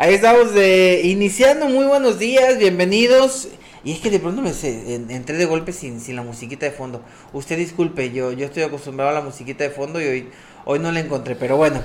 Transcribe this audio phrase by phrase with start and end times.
[0.00, 3.48] Ahí estamos de, iniciando, muy buenos días, bienvenidos.
[3.82, 4.52] Y es que de pronto me
[5.12, 7.02] entré de golpe sin, sin la musiquita de fondo.
[7.32, 10.28] Usted disculpe, yo, yo estoy acostumbrado a la musiquita de fondo y hoy,
[10.66, 11.82] hoy no la encontré, pero bueno.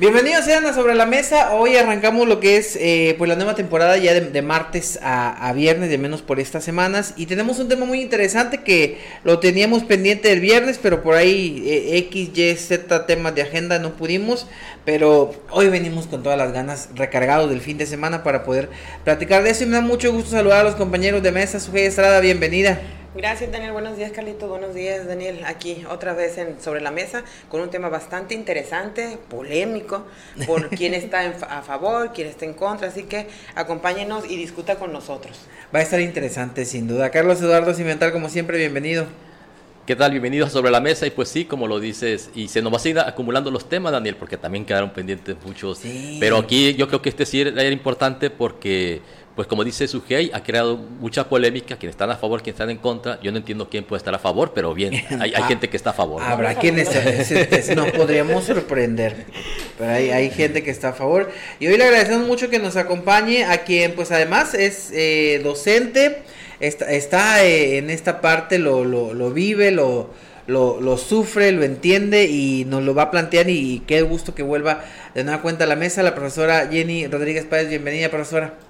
[0.00, 1.52] Bienvenidos sean a Sobre la Mesa.
[1.52, 5.90] Hoy arrancamos lo que es eh, pues la nueva temporada ya de, martes a, viernes,
[5.90, 7.12] de menos por estas semanas.
[7.18, 11.62] Y tenemos un tema muy interesante que lo teníamos pendiente el viernes, pero por ahí
[11.66, 14.46] eh, X, Y, Z temas de agenda no pudimos.
[14.86, 18.70] Pero hoy venimos con todas las ganas recargados del fin de semana para poder
[19.04, 19.64] platicar de eso.
[19.64, 21.60] Y me da mucho gusto saludar a los compañeros de mesa.
[21.60, 22.80] Sujei Estrada, bienvenida.
[23.12, 23.72] Gracias, Daniel.
[23.72, 24.46] Buenos días, Carlito.
[24.46, 25.40] Buenos días, Daniel.
[25.44, 30.06] Aquí otra vez en, sobre la mesa con un tema bastante interesante, polémico,
[30.46, 32.86] por quién está a favor, quién está en contra.
[32.86, 35.40] Así que acompáñenos y discuta con nosotros.
[35.74, 37.10] Va a estar interesante, sin duda.
[37.10, 39.06] Carlos Eduardo Cimental, como siempre, bienvenido.
[39.86, 40.12] ¿Qué tal?
[40.12, 41.04] Bienvenidos a Sobre la Mesa.
[41.04, 43.90] Y pues sí, como lo dices, y se nos va a seguir acumulando los temas,
[43.90, 45.80] Daniel, porque también quedaron pendientes muchos.
[46.20, 49.00] Pero aquí yo creo que este sí era importante porque
[49.40, 52.76] pues como dice Sugei, ha creado mucha polémica, quienes están a favor, quienes están en
[52.76, 53.18] contra.
[53.22, 55.88] Yo no entiendo quién puede estar a favor, pero bien, hay, hay gente que está
[55.88, 56.20] a favor.
[56.22, 56.90] Habrá quienes
[57.74, 59.24] nos podríamos sorprender,
[59.78, 61.30] pero hay, hay, gente que está a favor.
[61.58, 66.18] Y hoy le agradecemos mucho que nos acompañe a quien pues además es eh, docente,
[66.60, 70.10] está, está eh, en esta parte, lo, lo, lo vive, lo,
[70.48, 74.34] lo, lo, sufre, lo entiende y nos lo va a plantear y, y qué gusto
[74.34, 77.70] que vuelva de nueva cuenta a la mesa la profesora Jenny Rodríguez Páez.
[77.70, 78.68] Bienvenida, profesora.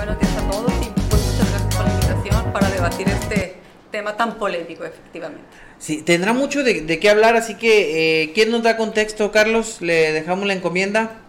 [0.00, 3.56] Buenos días a todos y pues muchas gracias por la invitación para debatir este
[3.90, 5.44] tema tan polémico, efectivamente.
[5.78, 9.82] Sí, tendrá mucho de, qué hablar, así que eh, ¿quién nos da contexto, Carlos?
[9.82, 11.20] ¿Le dejamos la encomienda?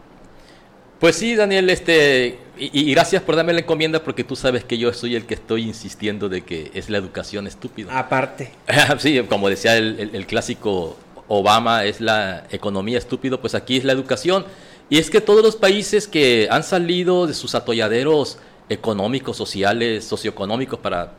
[1.02, 4.94] Pues sí, Daniel, este, y, gracias por darme la encomienda porque tú sabes que yo
[4.94, 8.00] soy el que estoy insistiendo de que es la educación estúpida.
[8.00, 8.54] Aparte.
[9.00, 10.96] sí, como decía el, el clásico
[11.28, 14.46] Obama, es la economía estúpido, pues aquí es la educación.
[14.90, 18.38] Y es que todos los países que han salido de sus atolladeros
[18.72, 21.14] económicos, sociales, socioeconómicos, para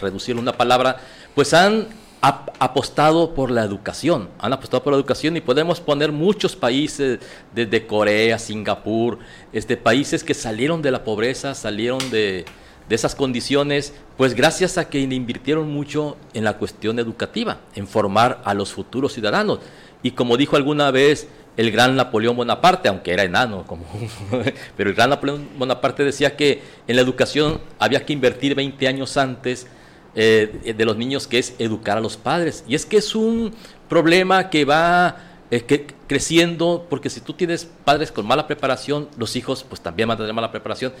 [0.00, 0.96] reducir una palabra,
[1.34, 1.88] pues han
[2.20, 7.18] apostado por la educación, han apostado por la educación y podemos poner muchos países,
[7.52, 9.18] desde Corea, Singapur,
[9.52, 12.44] este, países que salieron de la pobreza, salieron de,
[12.88, 18.40] de esas condiciones, pues gracias a que invirtieron mucho en la cuestión educativa, en formar
[18.44, 19.58] a los futuros ciudadanos.
[20.04, 23.84] Y como dijo alguna vez el gran Napoleón Bonaparte, aunque era enano, como,
[24.76, 29.16] pero el gran Napoleón Bonaparte decía que en la educación había que invertir 20 años
[29.16, 29.66] antes
[30.14, 32.64] eh, de los niños, que es educar a los padres.
[32.68, 33.54] Y es que es un
[33.88, 35.16] problema que va
[35.50, 40.16] eh, creciendo, porque si tú tienes padres con mala preparación, los hijos pues también van
[40.16, 40.92] a tener mala preparación,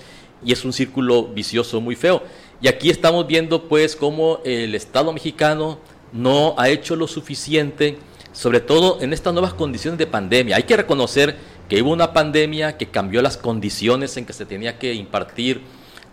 [0.44, 2.22] y es un círculo vicioso muy feo.
[2.60, 5.78] Y aquí estamos viendo pues cómo el Estado mexicano
[6.12, 7.98] no ha hecho lo suficiente,
[8.32, 10.56] sobre todo en estas nuevas condiciones de pandemia.
[10.56, 11.36] Hay que reconocer
[11.68, 15.62] que hubo una pandemia que cambió las condiciones en que se tenía que impartir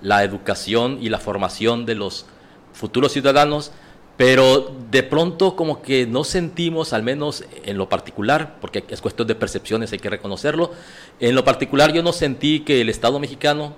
[0.01, 2.25] la educación y la formación de los
[2.73, 3.71] futuros ciudadanos,
[4.17, 9.27] pero de pronto como que no sentimos, al menos en lo particular, porque es cuestión
[9.27, 10.71] de percepciones, hay que reconocerlo,
[11.19, 13.75] en lo particular yo no sentí que el Estado mexicano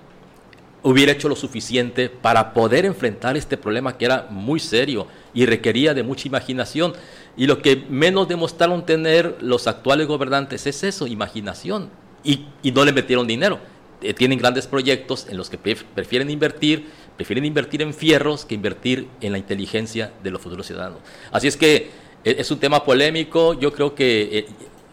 [0.84, 5.94] hubiera hecho lo suficiente para poder enfrentar este problema que era muy serio y requería
[5.94, 6.94] de mucha imaginación.
[7.38, 11.90] Y lo que menos demostraron tener los actuales gobernantes es eso, imaginación.
[12.24, 13.60] Y, no le metieron dinero.
[14.02, 19.08] Eh, tienen grandes proyectos en los que prefieren invertir, prefieren invertir en fierros que invertir
[19.22, 21.00] en la inteligencia de los futuros ciudadanos.
[21.32, 21.92] Así es que
[22.24, 23.54] eh, es un tema polémico.
[23.54, 24.46] Yo creo que eh,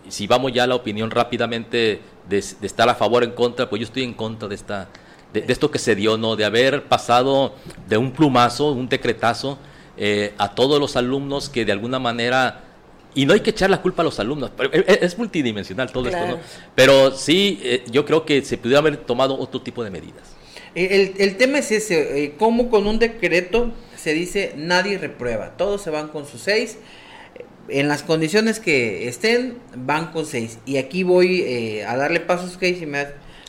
[0.09, 3.81] si vamos ya a la opinión rápidamente de, estar a favor o en contra, pues
[3.81, 4.88] yo estoy en contra de esta
[5.32, 6.37] de, esto que se dio, ¿no?
[6.37, 7.55] De haber pasado
[7.88, 9.59] de un plumazo, un decretazo,
[10.00, 12.62] eh, a todos los alumnos que de alguna manera
[13.16, 14.53] y no hay que echar la culpa a los alumnos,
[14.86, 16.38] es multidimensional todo esto, ¿no?
[16.76, 20.22] Pero sí, eh, yo creo que se pudiera haber tomado otro tipo de medidas.
[20.76, 25.82] El, el tema es ese, eh, cómo con un decreto se dice nadie reprueba, todos
[25.82, 26.78] se van con sus seis,
[27.69, 30.58] en las condiciones que estén, van con seis.
[30.64, 33.05] Y aquí voy a darle pasos, que si me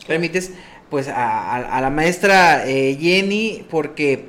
[0.08, 0.50] permites,
[0.88, 4.26] pues a, la maestra Jenny, porque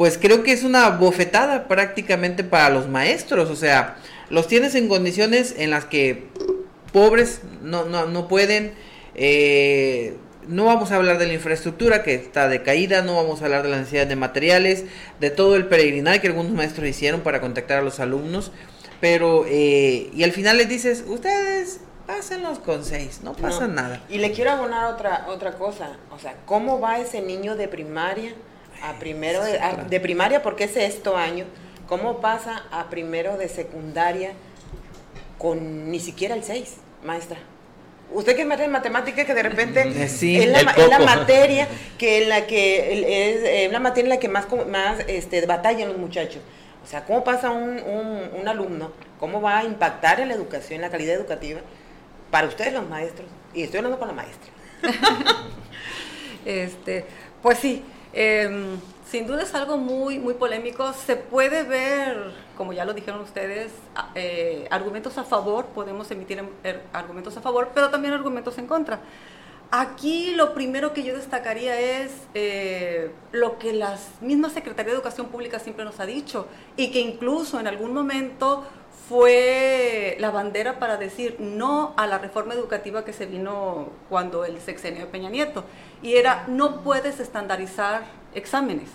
[0.00, 3.50] pues creo que es una bofetada prácticamente para los maestros.
[3.50, 3.98] O sea,
[4.30, 6.24] los tienes en condiciones en las que
[6.90, 8.72] pobres no, no, no pueden.
[9.14, 10.16] Eh,
[10.48, 13.68] no vamos a hablar de la infraestructura que está decaída, no vamos a hablar de
[13.68, 14.86] la necesidad de materiales,
[15.20, 18.52] de todo el peregrinar que algunos maestros hicieron para contactar a los alumnos.
[19.02, 24.02] Pero, eh, y al final les dices, ustedes pásenlos con seis, no pasa nada.
[24.08, 28.32] Y le quiero abonar otra, otra cosa, o sea, ¿cómo va ese niño de primaria?
[28.82, 31.44] A primero de, primaria porque es esto año,
[31.88, 34.32] ¿cómo pasa a primero de secundaria
[35.38, 37.38] con ni siquiera el 6, maestra?
[38.12, 40.36] Usted que es maestra de matemática que de repente Mm, sí.
[40.36, 42.92] es, la, es la materia que en la que
[43.30, 46.42] es eh, la materia en la que más más este batallan los muchachos.
[46.82, 48.90] O sea, cómo pasa un, un, un alumno,
[49.20, 51.60] cómo va a impactar en la educación, en la calidad educativa
[52.30, 53.28] para ustedes los maestros.
[53.54, 54.50] Y estoy hablando con la maestra.
[56.44, 57.04] Este,
[57.42, 58.78] pues sí, em,
[59.10, 60.92] sin duda es algo muy, muy polémico.
[60.92, 63.72] Se puede ver, como ya lo dijeron ustedes,
[64.14, 68.66] eh, argumentos a favor, podemos emitir em- er- argumentos a favor, pero también argumentos en
[68.66, 69.00] contra.
[69.72, 75.28] Aquí lo primero que yo destacaría es eh, lo que la misma Secretaría de Educación
[75.28, 78.64] Pública siempre nos ha dicho y que incluso en algún momento
[79.10, 84.60] fue la bandera para decir no a la reforma educativa que se vino cuando el
[84.60, 85.64] sexenio de Peña Nieto.
[86.00, 88.04] Y era, no puedes estandarizar
[88.34, 88.88] exámenes,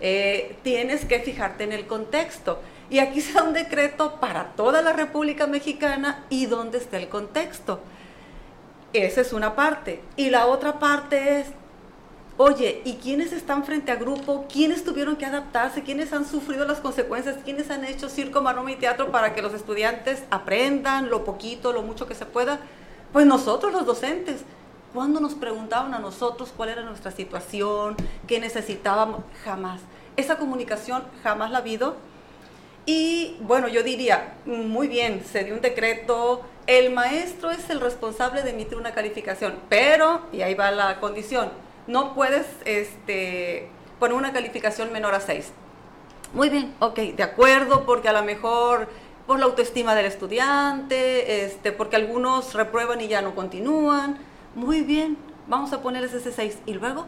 [0.00, 2.60] Eh, tienes que fijarte en el contexto.
[2.90, 7.08] Y aquí se da un decreto para toda la República Mexicana y dónde está el
[7.08, 7.80] contexto.
[8.92, 10.02] Esa es una parte.
[10.16, 11.46] Y la otra parte es,
[12.36, 14.46] oye, ¿y quiénes están frente a grupo?
[14.52, 15.82] ¿Quiénes tuvieron que adaptarse?
[15.82, 17.36] ¿Quiénes han sufrido las consecuencias?
[17.44, 21.82] ¿Quiénes han hecho circo, maroma y teatro para que los estudiantes aprendan lo poquito, lo
[21.82, 22.60] mucho que se pueda?
[23.12, 24.42] Pues nosotros los docentes.
[24.92, 27.96] ¿Cuándo nos preguntaban a nosotros cuál era nuestra situación?
[28.26, 29.20] ¿Qué necesitábamos?
[29.44, 29.80] Jamás.
[30.16, 31.96] Esa comunicación jamás la ha habido.
[32.86, 38.42] Y bueno, yo diría, muy bien, se dio un decreto, el maestro es el responsable
[38.42, 41.50] de emitir una calificación, pero, y ahí va la condición,
[41.86, 43.68] no puedes este,
[43.98, 45.52] poner una calificación menor a 6.
[46.32, 48.88] Muy bien, ok, de acuerdo, porque a lo mejor
[49.26, 54.18] por la autoestima del estudiante, este, porque algunos reprueban y ya no continúan.
[54.54, 55.16] Muy bien,
[55.46, 56.58] vamos a ponerles ese 6.
[56.66, 57.06] ¿Y luego?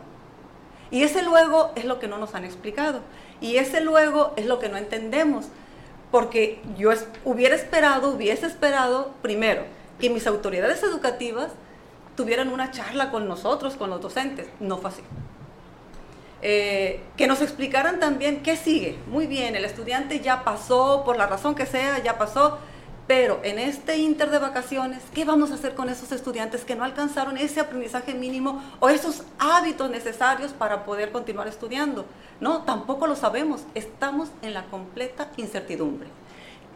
[0.91, 3.01] Y ese luego es lo que no nos han explicado.
[3.41, 5.47] Y ese luego es lo que no entendemos.
[6.11, 6.91] Porque yo
[7.25, 9.65] hubiera esperado, hubiese esperado, primero,
[10.01, 11.51] que mis autoridades educativas
[12.19, 14.49] tuvieran una charla con nosotros, con los docentes.
[14.59, 15.03] No fue así.
[16.43, 18.99] Eh, que nos explicaran también qué sigue.
[19.07, 22.59] Muy bien, el estudiante ya pasó, por la razón que sea, ya pasó,
[23.07, 26.83] pero en este inter de vacaciones, ¿qué vamos a hacer con esos estudiantes que no
[26.83, 32.05] alcanzaron ese aprendizaje mínimo o esos hábitos necesarios para poder continuar estudiando?
[32.41, 33.63] No, tampoco lo sabemos.
[33.77, 36.09] Estamos en la completa incertidumbre.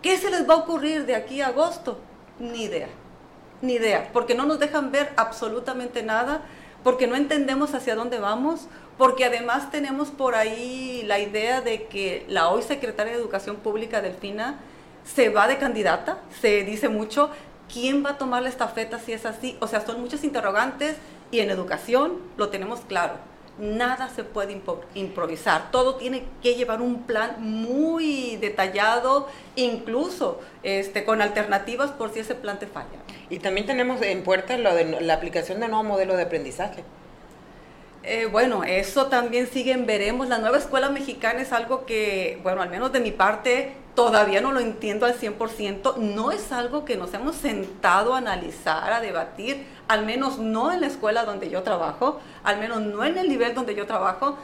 [0.02, 1.98] ¿Qué se les va a ocurrir de aquí a agosto?
[2.38, 2.88] Ni idea,
[3.62, 6.42] ni idea, porque no nos dejan ver absolutamente nada,
[6.82, 8.66] porque no entendemos hacia dónde vamos,
[8.98, 14.02] porque además tenemos por ahí la idea de que la hoy secretaria de Educación Pública,
[14.02, 14.60] Delfina,
[15.04, 17.30] se va de candidata, se dice mucho,
[17.72, 19.56] ¿quién va a tomar la estafeta si es así?
[19.60, 20.96] O sea, son muchos interrogantes
[21.30, 23.14] y en educación lo tenemos claro.
[23.58, 24.60] Nada se puede
[24.94, 32.20] improvisar, todo tiene que llevar un plan muy detallado, incluso este, con alternativas por si
[32.20, 32.98] ese plan te falla.
[33.32, 36.84] Y también tenemos en puerta la aplicación de nuevo modelo de aprendizaje.
[38.02, 40.28] Eh, bueno, eso también siguen, veremos.
[40.28, 44.52] La nueva escuela mexicana es algo que, bueno, al menos de mi parte, todavía no
[44.52, 45.96] lo entiendo al 100%.
[45.96, 50.82] No es algo que nos hemos sentado a analizar, a debatir, al menos no en
[50.82, 54.36] la escuela donde yo trabajo, al menos no en el nivel donde yo trabajo.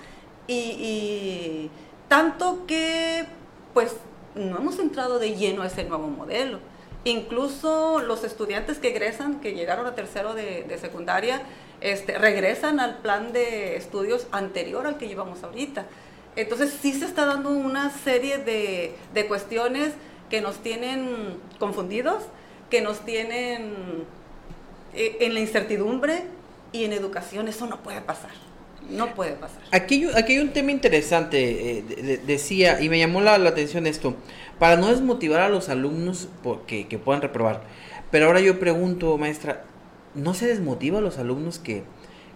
[0.47, 1.71] Y, y
[2.09, 3.27] tanto que,
[3.75, 3.97] pues,
[4.35, 6.61] no hemos entrado de lleno a ese nuevo modelo.
[7.09, 11.41] Incluso los estudiantes que egresan, que llegaron a tercero de, de secundaria,
[11.81, 15.87] este, regresan al plan de estudios anterior al que llevamos ahorita.
[16.37, 19.93] Entonces sí se está dando una serie de, de cuestiones
[20.29, 22.25] que nos tienen confundidos,
[22.69, 24.05] que nos tienen
[24.93, 26.25] eh, en la incertidumbre
[26.73, 28.33] y en educación eso no puede pasar,
[28.91, 29.61] no puede pasar.
[29.73, 33.87] Aquí, aquí hay un tema interesante, eh, de- de- decía, y me llamó la, atención
[33.87, 34.17] esto,
[34.59, 37.63] para no desmotivar a los alumnos porque, que puedan reprobar.
[38.11, 39.65] Pero ahora yo pregunto, maestra,
[40.15, 41.83] ¿no se desmotiva a los alumnos que,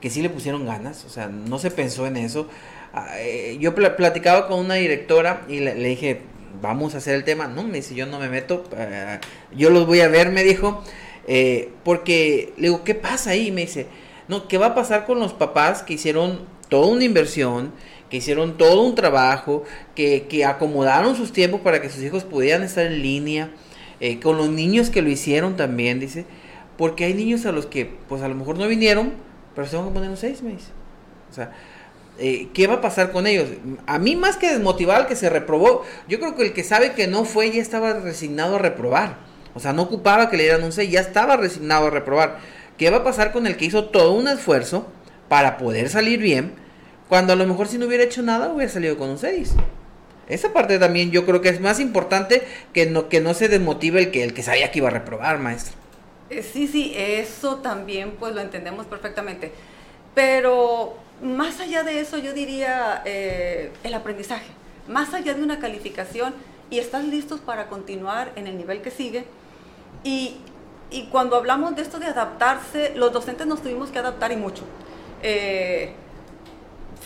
[0.00, 1.04] que sí le pusieron ganas?
[1.04, 2.49] O sea, no se pensó en eso.
[2.92, 6.21] Ah, eh, yo pla- platicaba con una directora y le, dije,
[6.61, 7.49] vamos a hacer el tema.
[7.49, 9.18] No, me dice, yo no me meto, eh,
[9.56, 10.85] yo los voy a ver, me dijo.
[11.26, 13.50] eh, porque le digo, ¿qué pasa ahí?
[13.52, 13.87] Me dice,
[14.32, 17.70] no, ¿qué va a pasar con los papás que hicieron toda una inversión,
[18.08, 19.62] que hicieron todo un trabajo,
[19.94, 23.50] que, que acomodaron sus tiempos para que sus hijos pudieran estar en línea,
[24.00, 26.24] eh, con los niños que lo hicieron también, dice,
[26.78, 29.12] porque hay niños a los que, pues a lo mejor no vinieron,
[29.54, 30.70] pero se van a poner un seis meses.
[31.30, 31.52] O sea,
[32.18, 33.50] eh, ¿qué va a pasar con ellos?
[33.86, 36.92] A mí más que desmotivar al que se reprobó, yo creo que el que sabe
[36.92, 39.18] que no fue ya estaba resignado a reprobar.
[39.54, 42.38] O sea, no ocupaba que le dieran un 6, ya estaba resignado a reprobar.
[42.78, 44.86] ¿Qué va a pasar con el que hizo todo un esfuerzo
[45.28, 46.54] para poder salir bien,
[47.08, 49.54] cuando a lo mejor si no hubiera hecho nada hubiera salido con un 6?
[50.28, 54.00] Esa parte también yo creo que es más importante que no, que no se desmotive
[54.00, 55.74] el que, el que sabía que iba a reprobar, maestro.
[56.30, 59.52] Eh, sí, sí, eso también pues lo entendemos perfectamente.
[60.14, 64.46] Pero más allá de eso, yo diría eh, el aprendizaje,
[64.88, 66.34] más allá de una calificación
[66.70, 69.24] y estás listos para continuar en el nivel que sigue.
[70.04, 70.36] Y,
[70.92, 74.64] y cuando hablamos de esto de adaptarse, los docentes nos tuvimos que adaptar y mucho.
[75.22, 75.94] Eh,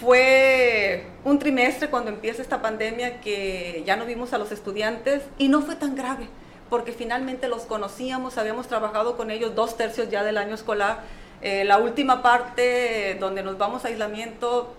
[0.00, 5.48] fue un trimestre cuando empieza esta pandemia que ya no vimos a los estudiantes y
[5.48, 6.28] no fue tan grave,
[6.68, 11.00] porque finalmente los conocíamos, habíamos trabajado con ellos dos tercios ya del año escolar.
[11.40, 14.74] Eh, la última parte donde nos vamos a aislamiento,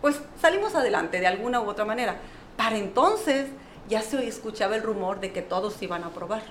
[0.00, 2.16] pues salimos adelante de alguna u otra manera.
[2.56, 3.48] Para entonces
[3.88, 6.42] ya se escuchaba el rumor de que todos iban a aprobar.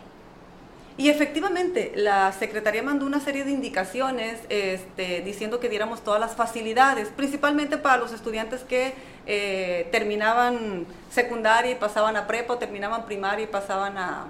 [1.01, 6.35] Y efectivamente, la Secretaría mandó una serie de indicaciones este, diciendo que diéramos todas las
[6.35, 8.93] facilidades, principalmente para los estudiantes que
[9.25, 14.27] eh, terminaban secundaria y pasaban a prepa, o terminaban primaria y pasaban a,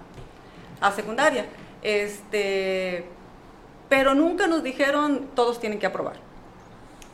[0.80, 1.46] a secundaria.
[1.84, 3.04] Este,
[3.90, 6.16] pero nunca nos dijeron todos tienen que aprobar.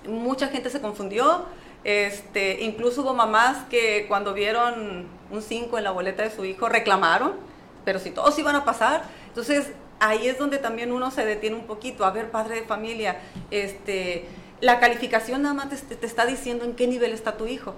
[0.07, 1.47] Mucha gente se confundió,
[1.83, 6.69] este, incluso hubo mamás que cuando vieron un 5 en la boleta de su hijo
[6.69, 7.56] reclamaron,
[7.88, 11.67] pero si todos iban a pasar, entonces, ahí es donde también uno se detiene un
[11.67, 12.03] poquito.
[12.03, 14.25] A ver, padre de familia, este,
[14.60, 17.75] la calificación nada más te, está diciendo en qué nivel está tu hijo.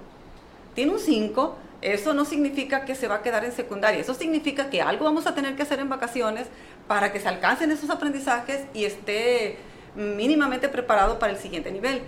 [0.74, 4.72] Tiene un 5, eso no significa que se va a quedar en secundaria, eso significa
[4.72, 6.48] que algo vamos a tener que hacer en vacaciones
[6.88, 9.60] para que se alcancen esos aprendizajes y esté
[9.94, 12.02] mínimamente preparado para el siguiente nivel.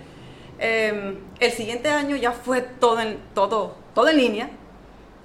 [0.58, 4.50] Eh, el siguiente año ya fue todo en, todo, todo en línea,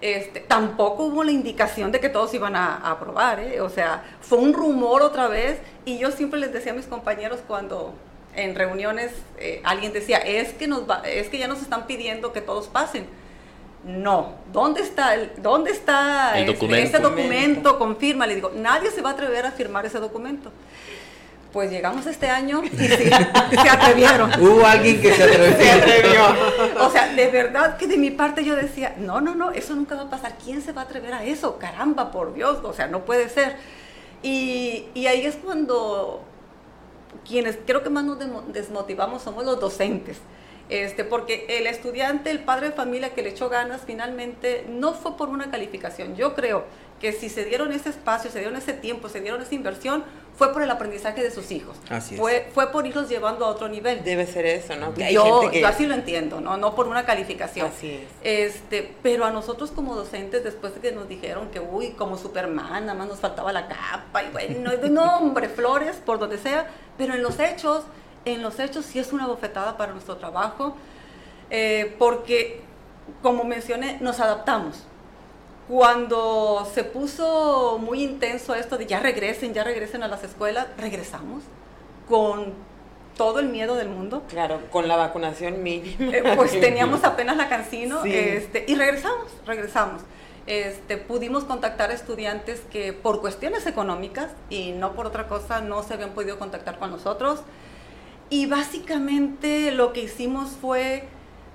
[0.01, 3.62] este, tampoco hubo la indicación de que todos iban a, aprobar, ¿eh?
[3.62, 7.39] o sea, fue un rumor otra vez y yo siempre les decía a mis compañeros
[7.48, 7.94] cuando
[8.36, 12.42] en reuniones eh, alguien decía, es que, nos es que ya nos están pidiendo que
[12.42, 13.08] todos pasen.
[13.84, 17.80] No, ¿dónde está el, dónde está el este, ese documento?
[17.80, 20.51] Confirma, le digo, nadie se va a atrever a firmar ese documento.
[21.58, 24.30] Pues llegamos este año y se, atrevieron.
[24.40, 26.22] Hubo alguien que se atrevió.
[26.80, 29.96] o sea, de verdad que de mi parte yo decía, no, no, no, eso nunca
[29.96, 30.36] va a pasar.
[30.38, 31.58] ¿Quién se va a atrever a eso?
[31.58, 33.56] Caramba, por Dios, o sea, no puede ser.
[34.22, 36.22] Y, y ahí es cuando
[37.28, 38.20] quienes creo que más nos
[38.54, 40.20] desmotivamos somos los docentes.
[40.70, 45.18] Este, porque el estudiante, el padre de familia que le echó ganas, finalmente no fue
[45.18, 46.16] por una calificación.
[46.16, 46.66] Yo creo
[47.00, 50.04] que si se dieron ese espacio, se dieron ese tiempo, se dieron esa inversión,
[50.36, 51.75] fue por el aprendizaje de sus hijos.
[51.89, 52.22] Así es.
[52.22, 54.04] Fue, fue por irlos llevando a otro nivel.
[54.04, 54.96] Debe ser eso, ¿no?
[54.96, 56.58] yo, yo así lo entiendo, ¿no?
[56.58, 57.68] No por una calificación.
[57.68, 58.54] Así es.
[58.54, 62.86] Este, pero a nosotros como docentes, después de que nos dijeron que, uy, como Superman,
[62.86, 67.16] nada más nos faltaba la capa, y bueno, no, hombre, flores, por donde sea, pero
[67.16, 67.84] en los hechos,
[68.25, 70.75] en los hechos sí es una bofetada para nuestro trabajo,
[71.50, 72.62] eh, porque,
[73.24, 74.86] como mencioné, nos adaptamos
[75.68, 81.44] cuando se puso muy intenso esto de ya regresen, ya regresen a las escuelas, regresamos
[82.08, 82.54] con
[83.18, 84.24] todo el miedo del mundo.
[84.30, 86.16] Claro, con la vacunación mínima.
[86.16, 90.04] Eh, pues teníamos apenas la cancino este, y regresamos, regresamos.
[90.46, 95.96] Este, pudimos contactar estudiantes que por cuestiones económicas y no por otra cosa no se
[95.96, 97.42] habían podido contactar con nosotros.
[98.30, 101.08] Y básicamente lo que hicimos fue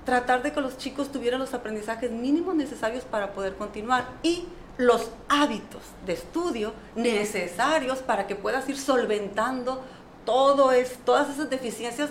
[0.05, 4.45] tratar de que los chicos tuvieran los aprendizajes mínimos necesarios para poder continuar y
[4.77, 9.83] los hábitos de estudio necesarios para que puedas ir solventando
[10.25, 12.09] todo es, todas esas deficiencias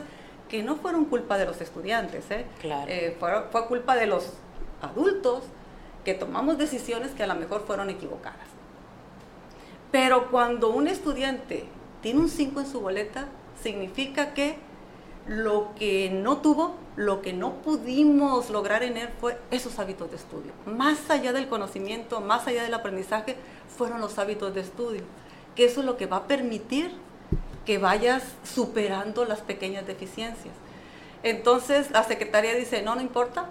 [0.49, 2.44] que no fueron culpa de los estudiantes, ¿eh?
[2.87, 4.34] eh fue, fue culpa de los
[4.82, 5.44] adultos
[6.04, 8.49] que tomamos decisiones que a lo mejor fueron equivocadas.
[9.90, 11.64] Pero cuando un estudiante
[12.02, 13.26] tiene un 5 en su boleta,
[13.62, 14.56] significa que
[15.26, 20.16] lo que no tuvo, lo que no pudimos lograr en él fue esos hábitos de
[20.16, 20.52] estudio.
[20.66, 23.36] Más allá del conocimiento, más allá del aprendizaje,
[23.76, 25.02] fueron los hábitos de estudio.
[25.54, 26.92] Que eso es lo que va a permitir
[27.64, 30.54] que vayas superando las pequeñas deficiencias.
[31.22, 33.48] Entonces la secretaria dice, no, no importa.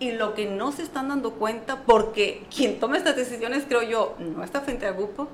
[0.00, 4.14] Y lo que no se están dando cuenta, porque quien toma estas decisiones, creo yo,
[4.18, 5.28] no está frente al grupo,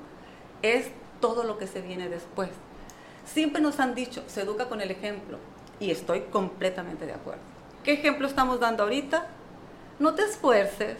[0.61, 0.87] es
[1.19, 2.49] todo lo que se viene después.
[3.25, 5.37] Siempre nos han dicho, se educa con el ejemplo,
[5.79, 7.41] y estoy completamente de acuerdo.
[7.83, 9.25] ¿Qué ejemplo estamos dando ahorita?
[9.99, 10.97] No te esfuerces,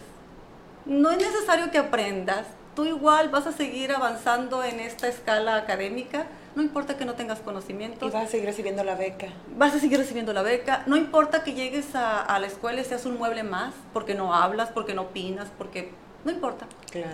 [0.84, 6.26] no es necesario que aprendas, tú igual vas a seguir avanzando en esta escala académica,
[6.54, 8.06] no importa que no tengas conocimiento.
[8.06, 9.28] Y vas a seguir recibiendo la beca.
[9.56, 13.04] Vas a seguir recibiendo la beca, no importa que llegues a, la escuela y seas
[13.04, 15.90] un mueble más, porque no hablas, porque no opinas, porque
[16.24, 16.66] no importa,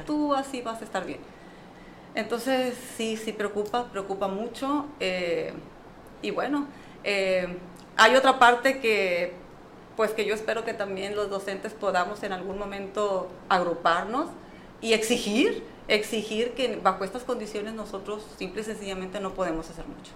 [0.06, 1.20] tú así vas a estar bien.
[2.14, 4.86] Entonces, sí, sí preocupa, preocupa mucho.
[5.00, 5.52] Eh,
[6.20, 6.66] y bueno,
[7.04, 7.56] eh,
[7.96, 9.32] hay otra parte que,
[9.96, 14.28] pues que yo espero que también los docentes podamos en algún momento agruparnos
[14.80, 20.12] y exigir exigir que bajo estas condiciones nosotros simple y sencillamente no podemos hacer mucho.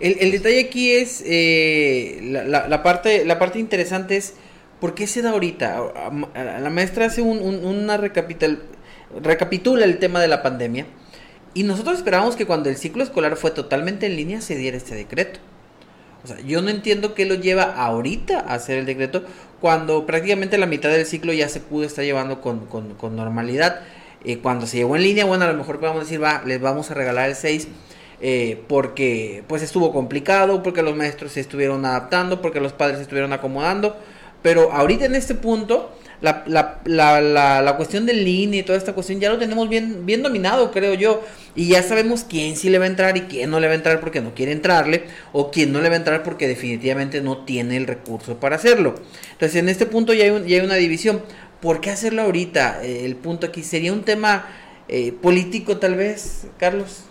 [0.00, 4.34] El, detalle aquí es, eh, la, parte, la parte interesante es,
[4.80, 6.22] ¿por qué se da ahorita?
[6.34, 8.62] La maestra hace una recapital,
[9.22, 10.86] recapitula el tema de la pandemia
[11.54, 14.94] y nosotros esperábamos que cuando el ciclo escolar fue totalmente en línea se diera este
[14.94, 15.40] decreto.
[16.22, 19.22] O sea, yo no entiendo qué lo lleva ahorita a hacer el decreto
[19.60, 23.80] cuando prácticamente la mitad del ciclo ya se pudo estar llevando con, con, normalidad.
[24.24, 26.90] Eh, cuando se llevó en línea, bueno, a lo mejor podemos decir, va, les vamos
[26.90, 27.68] a regalar el 6
[28.20, 33.02] eh, porque pues estuvo complicado, porque los maestros se estuvieron adaptando, porque los padres se
[33.02, 33.96] estuvieron acomodando.
[34.46, 37.20] Pero ahorita en este punto, la, la, la,
[37.60, 40.94] la, cuestión del línea y toda esta cuestión ya lo tenemos bien, bien dominado, creo
[40.94, 41.24] yo.
[41.56, 43.76] Y ya sabemos quién sí le va a entrar y quién no le va a
[43.76, 47.38] entrar porque no quiere entrarle, o quién no le va a entrar porque definitivamente no
[47.38, 48.94] tiene el recurso para hacerlo.
[49.32, 51.22] Entonces, en este punto ya hay, ya hay una división.
[51.60, 52.84] ¿Por qué hacerlo ahorita?
[52.84, 54.46] Eh, el punto aquí sería un tema
[54.86, 57.05] eh, político, tal vez, Carlos.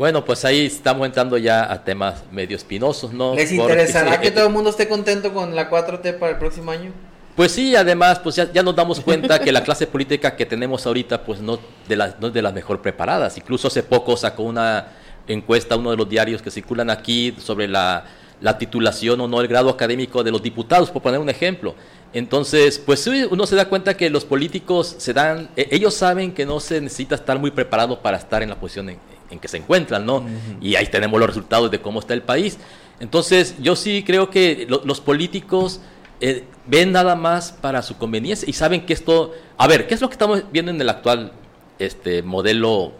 [0.00, 3.34] Bueno, pues ahí estamos entrando ya a temas medio espinosos, ¿no?
[3.34, 6.90] ¿Les interesará que todo el mundo esté contento con la 4T para el próximo año?
[7.36, 11.22] Pues sí, además, pues ya, nos damos cuenta que la clase política que tenemos ahorita,
[11.22, 13.36] pues no, de no es de las mejor preparadas.
[13.36, 14.86] Incluso hace poco sacó una
[15.28, 18.06] encuesta uno de los diarios que circulan aquí sobre la,
[18.40, 21.74] la titulación o no, el grado académico de los diputados, por poner un ejemplo.
[22.14, 26.46] Entonces, pues uno se da cuenta que los políticos se dan, e, ellos saben que
[26.46, 28.98] no se necesita estar muy preparado para estar en la posición en,
[29.30, 30.24] en que se encuentran, ¿no?
[30.60, 32.58] Y ahí tenemos los resultados de cómo está el país.
[33.00, 35.80] Entonces, yo sí creo que los políticos
[36.20, 39.32] eh, ven nada más para su conveniencia y saben que esto...
[39.56, 41.32] A ver, ¿qué es lo que estamos viendo en el actual
[41.78, 42.92] este, modelo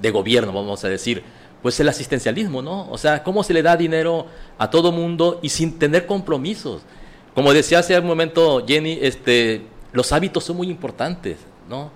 [0.00, 1.22] de gobierno, vamos a decir?
[1.62, 2.88] Pues el asistencialismo, ¿no?
[2.90, 4.26] O sea, cómo se le da dinero
[4.58, 6.82] a todo mundo y sin tener compromisos.
[7.34, 11.90] Como decía hace un momento Jenny, este, los hábitos son muy importantes, ¿no?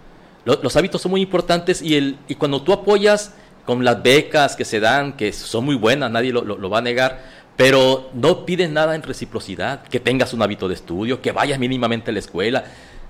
[0.44, 3.34] Los, hábitos son muy importantes y, el, y cuando tú apoyas
[3.68, 7.22] con las becas que se dan, que son muy buenas, nadie lo, va a negar,
[7.54, 12.10] pero no pides nada en reciprocidad, que tengas un hábito de estudio, que vayas mínimamente
[12.10, 12.64] a la escuela.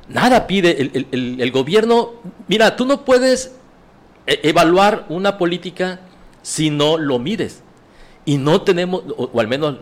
[0.09, 2.15] Nada pide el, gobierno.
[2.49, 3.55] Mira, tú no puedes
[4.27, 6.01] e, evaluar una política
[6.43, 7.63] si no lo mides.
[8.25, 9.77] Y no tenemos, o, al menos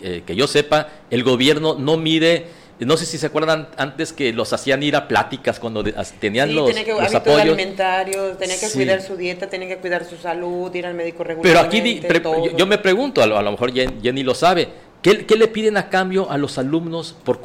[0.00, 2.48] eh, que yo sepa, el gobierno no mide
[2.86, 5.84] no sé si se acuerdan antes que los hacían ir a pláticas cuando
[6.18, 7.40] tenían los, tenía que, los apoyos.
[7.40, 12.08] alimentarios, tenía que cuidar su dieta, tenía que cuidar su salud, ir al médico regularmente.
[12.08, 14.68] Pero aquí yo, me pregunto, a lo, mejor Jenny lo sabe,
[15.02, 17.40] ¿qué, le piden a cambio a los alumnos por,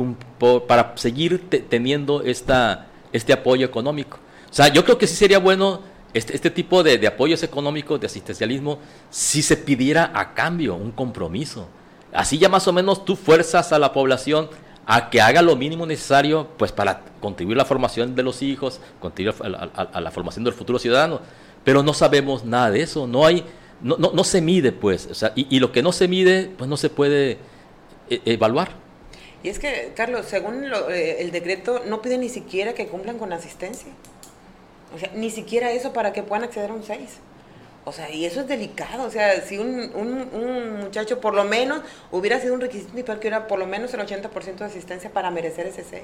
[0.67, 4.19] para seguir teniendo esta, este apoyo económico?
[4.50, 5.82] O sea, yo creo que sí sería bueno
[6.13, 10.91] este, este tipo de, de apoyos económicos, de asistencialismo, si se pidiera a cambio un
[10.91, 11.67] compromiso.
[12.13, 14.50] Así ya más o menos tú fuerzas a la población
[14.86, 18.80] a que haga lo mínimo necesario pues para contribuir a la formación de los hijos,
[19.00, 21.21] contribuir a, la formación del futuro ciudadano.
[21.63, 23.43] Pero no sabemos nada de eso, no hay,
[23.82, 26.78] no, no, se mide pues, o sea, y, lo que no se mide pues no
[26.78, 27.39] se puede
[28.10, 28.69] eh, evaluar.
[29.41, 33.34] Y es que, Carlos, según eh, el decreto, no pide ni siquiera que cumplan con
[33.34, 33.91] asistencia.
[34.95, 37.00] O sea, ni siquiera eso para que puedan acceder a un 6.
[37.86, 39.06] O sea, y eso es delicado.
[39.06, 43.28] O sea, si un, un, muchacho por lo menos hubiera sido un requisito principal que
[43.28, 46.04] era por lo menos el 80% de asistencia para merecer ese 6.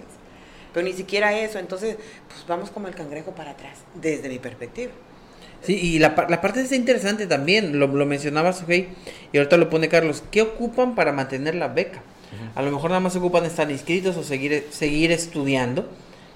[0.74, 1.60] Pero ni siquiera eso.
[1.60, 4.91] Entonces, pues vamos como el cangrejo para atrás, desde mi perspectiva.
[5.63, 8.89] Sí, y la, la parte está interesante también, lo, lo mencionaba Sujei,
[9.32, 12.02] y ahorita lo pone Carlos, ¿qué ocupan para mantener la beca?
[12.56, 15.88] A lo mejor nada más ocupan estar inscritos o seguir, seguir estudiando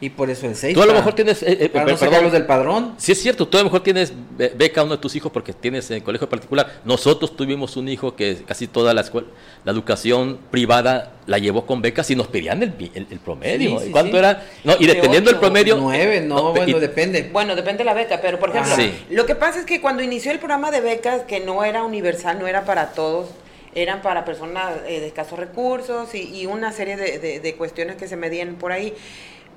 [0.02, 0.74] y por eso el 6.
[0.74, 1.42] Tú a lo mejor tienes.
[1.42, 2.96] Eh, eh, para no del padrón.
[2.98, 3.48] Sí, es cierto.
[3.48, 6.28] Tú a lo mejor tienes beca a uno de tus hijos porque tienes en colegio
[6.28, 6.82] particular.
[6.84, 9.28] Nosotros tuvimos un hijo que casi toda la escuela,
[9.64, 13.80] la educación privada la llevó con becas y nos pedían el, el, promedio.
[13.92, 14.46] ¿Cuánto era?
[14.66, 15.78] No, y dependiendo del promedio.
[15.78, 17.30] 9, no, bueno, depende.
[17.32, 18.76] Bueno, depende de la beca, pero por ejemplo,
[19.10, 22.38] lo que pasa es que cuando inició el programa de becas, que no era universal,
[22.38, 23.30] no era para todos
[23.76, 28.16] eran para personas eh, de escasos recursos y, una serie de, de, cuestiones que se
[28.16, 28.94] medían por ahí.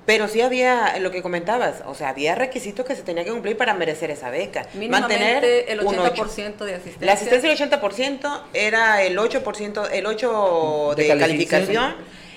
[0.09, 3.59] Pero sí había lo que comentabas, o sea, había requisitos que se tenía que cumplir
[3.59, 4.67] para merecer esa beca.
[4.89, 7.07] Mantener el 80% de asistencia.
[7.07, 11.95] La asistencia del 80% era el 8%, el 8 de, calificación,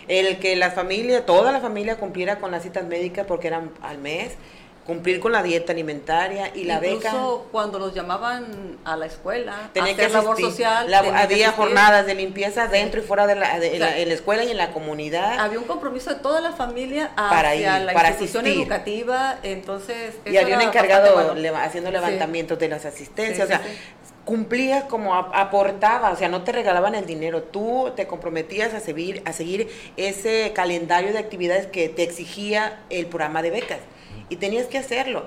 [0.10, 4.00] el que la familia, toda la familia cumpliera con las citas médicas porque eran al
[4.00, 4.34] mes
[4.86, 7.10] cumplir con la dieta alimentaria y la beca.
[7.10, 10.92] Incluso cuando los llamaban a la escuela, tenía que labor social.
[10.94, 15.40] había jornadas de limpieza dentro y fuera de, la, escuela y en la comunidad.
[15.40, 20.16] Había un compromiso de toda la familia hacia la institución educativa, entonces...
[20.26, 23.62] Y había un encargado haciendo levantamientos de las asistencias, o sea,
[24.26, 29.22] cumplías como aportaba, o sea, no te regalaban el dinero, tú te comprometías a seguir,
[29.26, 33.80] a seguir ese calendario de actividades que te exigía el programa de becas
[34.32, 35.26] y tenías que hacerlo.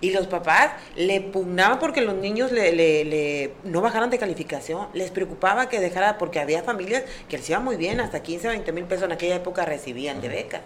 [0.00, 4.88] Y los papás le pugnaban porque los niños le, le, le- no bajaran de calificación.
[4.94, 8.72] Les preocupaba que dejara, porque había familias que les iba muy bien, hasta 15, 20
[8.72, 10.60] mil pesos en aquella época recibían de beca.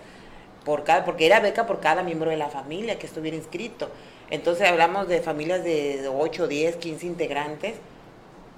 [0.64, 3.88] Por cada, porque era beca por cada miembro de la familia que estuviera inscrito.
[4.31, 7.75] Entonces hablamos de familias de 8, 10, 15 integrantes,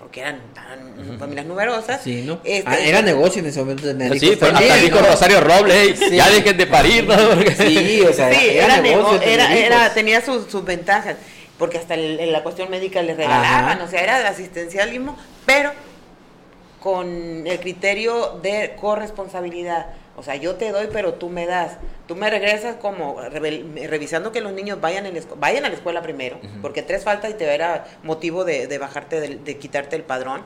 [0.02, 2.02] porque eran tan- familias numerosas.
[2.02, 2.40] Sí, ¿no?
[2.42, 3.82] Este, Ah, era negocio en ese momento
[4.18, 5.06] Sí, pero hasta dijo ¿no?
[5.06, 6.16] Rosario Robles, "Ey, Sí.
[6.16, 7.14] ya dejen de parir, ¿no?
[7.36, 11.14] Porque- Sí, o sea, Sí, era, era, negocio era, era- tenía sus, sus ventajas,
[11.56, 13.84] porque hasta el- en la cuestión médica les regalaban, Ajá.
[13.84, 15.70] o sea, era asistencialismo, pero
[16.80, 19.86] con el criterio de corresponsabilidad.
[20.22, 21.78] O sea, yo te doy, pero tú me das.
[22.06, 26.38] Tú me regresas como revisando que los niños vayan, en vayan a la escuela primero,
[26.62, 30.42] porque tres faltas y te era motivo de, de bajarte, del- de, quitarte el padrón.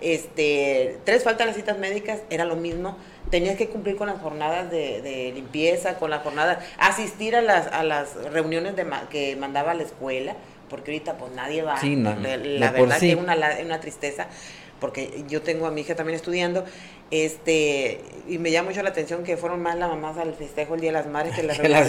[0.00, 2.96] Este, tres faltas las citas médicas, era lo mismo.
[3.30, 7.66] Tenías que cumplir con las jornadas de, de limpieza, con las jornadas, asistir a las,
[7.66, 10.34] a las reuniones de ma- que mandaba la escuela,
[10.70, 11.78] porque ahorita pues nadie va.
[11.78, 12.26] Sí, no, la
[12.72, 13.06] de verdad sí.
[13.08, 14.28] que es una, una tristeza,
[14.80, 16.64] porque yo tengo a mi hija también estudiando,
[17.10, 20.80] este, y me llama mucho la atención que fueron más las mamás al festejo el
[20.82, 21.88] Día de las Madres que las las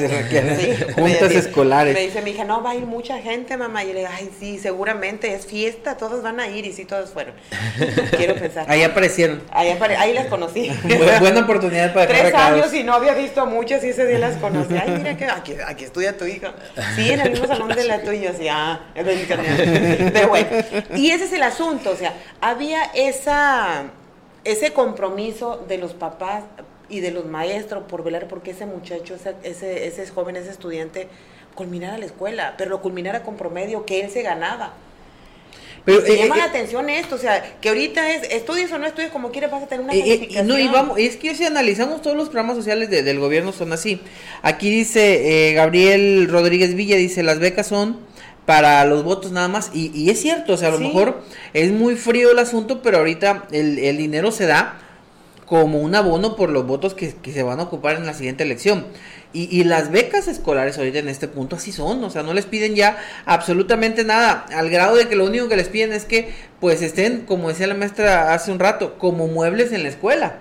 [0.96, 1.94] juntas me- escolares.
[1.94, 3.84] Me dice mi hija, no, va a ir mucha gente, mamá.
[3.84, 6.86] Y yo le digo, ay, sí, seguramente es fiesta, todos van a ir, y sí,
[6.86, 7.34] todos fueron.
[8.18, 8.66] Quiero pensar.
[8.70, 9.42] Ahí aparecieron.
[9.52, 10.70] Ahí, apare- ahí las conocí.
[10.84, 12.62] Bu- Buena oportunidad para Tres recados.
[12.62, 14.76] años y no había visto a muchas y ese día las conocí.
[14.78, 16.54] Ay, mira que aquí, aquí estudia tu hija.
[16.96, 18.34] Sí, en el mismo salón de la tuya.
[18.40, 19.46] Sí, ah, es del canal.
[20.14, 20.48] Pero bueno,
[20.96, 21.92] y ese es el asunto.
[21.92, 23.84] O sea, había esa,
[24.44, 26.44] ese compromiso de los papás
[26.90, 31.08] y de los maestros por velar porque ese muchacho, ese, ese, ese joven, ese estudiante
[31.56, 34.74] culminara la escuela, pero lo culminara con promedio que él se ganaba.
[35.86, 38.86] Pero, eh, llama eh, la atención esto, o sea, que ahorita es, estudies o no
[38.86, 40.48] estudies como quieras, vas a tener una Eh, eh, calificación.
[40.48, 43.72] no, y vamos, es que si analizamos todos los programas sociales de- del gobierno son
[43.74, 44.02] así.
[44.42, 47.98] Aquí dice eh, Gabriel Rodríguez Villa, dice, las becas son
[48.50, 49.70] para los votos nada más.
[49.76, 50.86] Y, y es cierto, o sea, a lo Sí.
[50.86, 51.22] mejor
[51.54, 54.80] es muy frío el asunto, pero ahorita el, el dinero se da
[55.46, 58.42] como un abono por los votos que, que se van a ocupar en la siguiente
[58.44, 58.88] elección.
[59.34, 62.48] Y, y las becas escolares ahorita en este punto así son, o sea, no les
[62.48, 66.34] piden ya absolutamente nada, al grado de que lo único que les piden es que
[66.60, 70.40] pues estén, como decía la maestra hace un rato, como muebles en la escuela.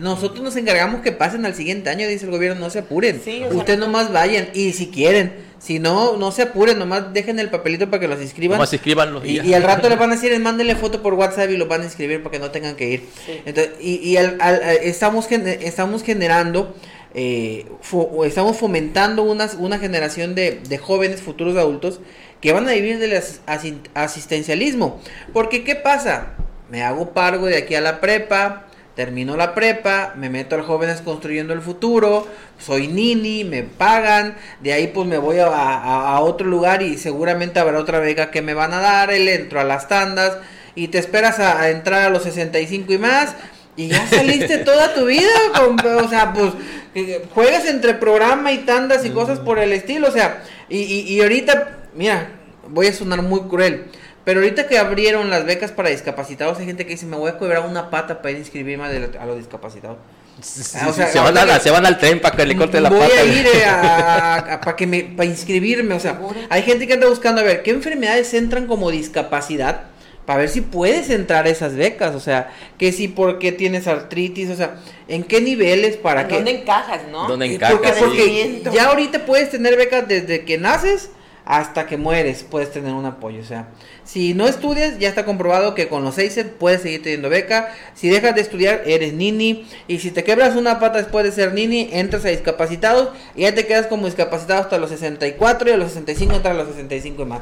[0.00, 3.20] Nosotros nos encargamos que pasen al siguiente año, dice el gobierno, no se apuren.
[3.24, 6.78] Sí, o sea, Ustedes no- nomás vayan y si quieren, si no, no se apuren,
[6.78, 8.58] nomás dejen el papelito para que los inscriban.
[8.58, 9.44] Nomás inscríbanlos y Y, ya.
[9.44, 11.84] y al rato les van a decir, mándenle foto por WhatsApp y lo van a
[11.84, 13.08] inscribir para que no tengan que ir.
[13.26, 13.40] Sí.
[13.44, 16.76] Entonces, y y al- al- al- estamos, gen- estamos generando,
[17.14, 22.00] eh, fo- estamos fomentando unas, una generación de, de jóvenes futuros adultos
[22.40, 25.00] que van a vivir del as- asi- asistencialismo.
[25.32, 26.34] Porque, ¿qué pasa?
[26.70, 28.67] Me hago cargo de aquí a la prepa,
[28.98, 32.26] termino la prepa, me meto al jóvenes construyendo el futuro,
[32.58, 36.98] soy nini, me pagan, de ahí pues me voy a, a- a otro lugar y
[36.98, 40.38] seguramente habrá otra beca que me van a dar, le entro a las tandas
[40.74, 43.36] y te esperas a, a entrar a los 65 y más
[43.76, 46.50] y ya saliste toda tu vida, con- o sea, pues
[46.96, 51.00] eh, juegas entre programa y tandas y cosas por el estilo, o sea, y, y,
[51.14, 52.30] y ahorita, mira,
[52.68, 53.84] voy a sonar muy cruel,
[54.28, 57.38] pero ahorita que abrieron las becas para discapacitados, hay gente que dice, me voy a
[57.38, 59.96] cobrar una pata para ir a inscribirme a, los discapacitados.
[60.42, 62.36] Sí, Ah, o sí, sea, se, van ahorita a- que- se van al tren para
[62.36, 63.20] que le corte la voy pata.
[63.22, 67.08] a ir eh, a, para que me para inscribirme, o sea, hay gente que anda
[67.08, 69.84] buscando a ver qué enfermedades entran como discapacidad
[70.26, 74.50] para ver si puedes entrar a esas becas, o sea, que si porque tienes artritis,
[74.50, 74.74] o sea,
[75.08, 77.26] en qué niveles para que ¿Dónde encajas, no?
[77.26, 77.72] ¿Dónde encajas?
[77.76, 77.98] porque, sí.
[77.98, 78.72] porque Padecimiento.
[78.74, 81.08] ya ahorita puedes tener becas desde que naces
[81.50, 83.40] hasta que mueres, puedes tener un apoyo.
[83.40, 83.68] O sea,
[84.04, 87.72] si no estudias, ya está comprobado que con los seis puedes seguir teniendo beca.
[87.94, 89.66] Si dejas de estudiar, eres nini.
[89.86, 93.54] Y si te quebras una pata después de ser nini, entras a discapacitados y ya
[93.54, 97.22] te quedas como discapacitado hasta los 64 y a los 65 entras a los 65
[97.22, 97.40] y más.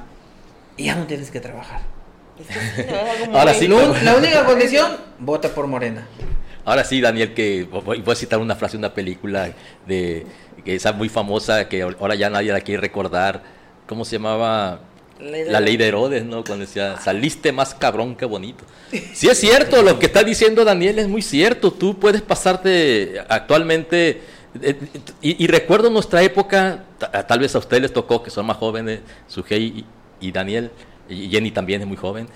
[0.77, 1.81] Y ya no tienes que trabajar.
[2.38, 6.07] Es que sí, muy- Ahora sí, la única condición, vota por Morena.
[6.64, 9.49] Ahora sí, Daniel, que voy a citar una frase de una película
[9.85, 10.27] de
[10.64, 13.56] que esa muy famosa que ahora ya nadie la quiere recordar.
[13.87, 14.81] ¿Cómo se llamaba?
[15.20, 16.44] La ley de Herodes, ¿no?
[16.44, 18.64] Cuando decía, saliste más cabrón que bonito.
[19.14, 21.70] Sí es cierto, lo que está diciendo Daniel es muy cierto.
[21.72, 24.20] Tú puedes pasarte actualmente...
[24.61, 24.77] eh,
[25.22, 28.59] Y, y recuerdo nuestra época, ta- tal vez a ustedes les tocó, que son más
[28.59, 29.85] jóvenes, Sujei
[30.20, 30.70] y, y Daniel,
[31.09, 32.29] y Jenny también es muy joven,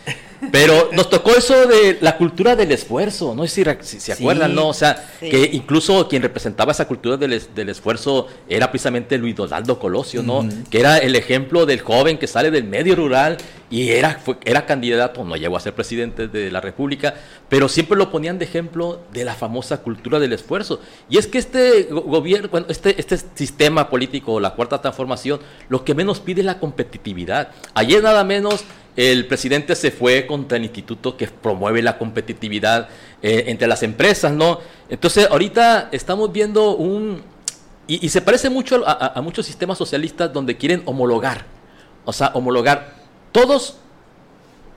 [0.53, 4.55] pero nos tocó eso de la cultura del esfuerzo, no sé si, se Sí, acuerdan,
[4.55, 4.69] ¿no?
[4.69, 5.29] O sea, sí.
[5.29, 10.49] que incluso quien representaba esa cultura del, del esfuerzo era precisamente Luis Donaldo Colosio, ¿no?
[10.71, 13.37] Que era el ejemplo del joven que sale del medio rural
[13.71, 17.15] y era, fue, era candidato, no llegó a ser presidente de la República,
[17.49, 20.81] pero siempre lo ponían de ejemplo de la famosa cultura del esfuerzo.
[21.09, 26.19] Y es que este gobierno, este, este sistema político, la cuarta transformación, lo que menos
[26.19, 27.51] pide es la competitividad.
[27.75, 28.65] Ayer nada menos
[28.97, 32.89] el presidente se fue contra el instituto que promueve la competitividad
[33.23, 34.59] eh, entre las empresas, ¿no?
[34.89, 37.23] Entonces, ahorita estamos viendo un...
[37.87, 41.45] Y, se parece mucho a muchos sistemas socialistas donde quieren homologar,
[42.05, 43.00] o sea, homologar
[43.33, 43.77] todos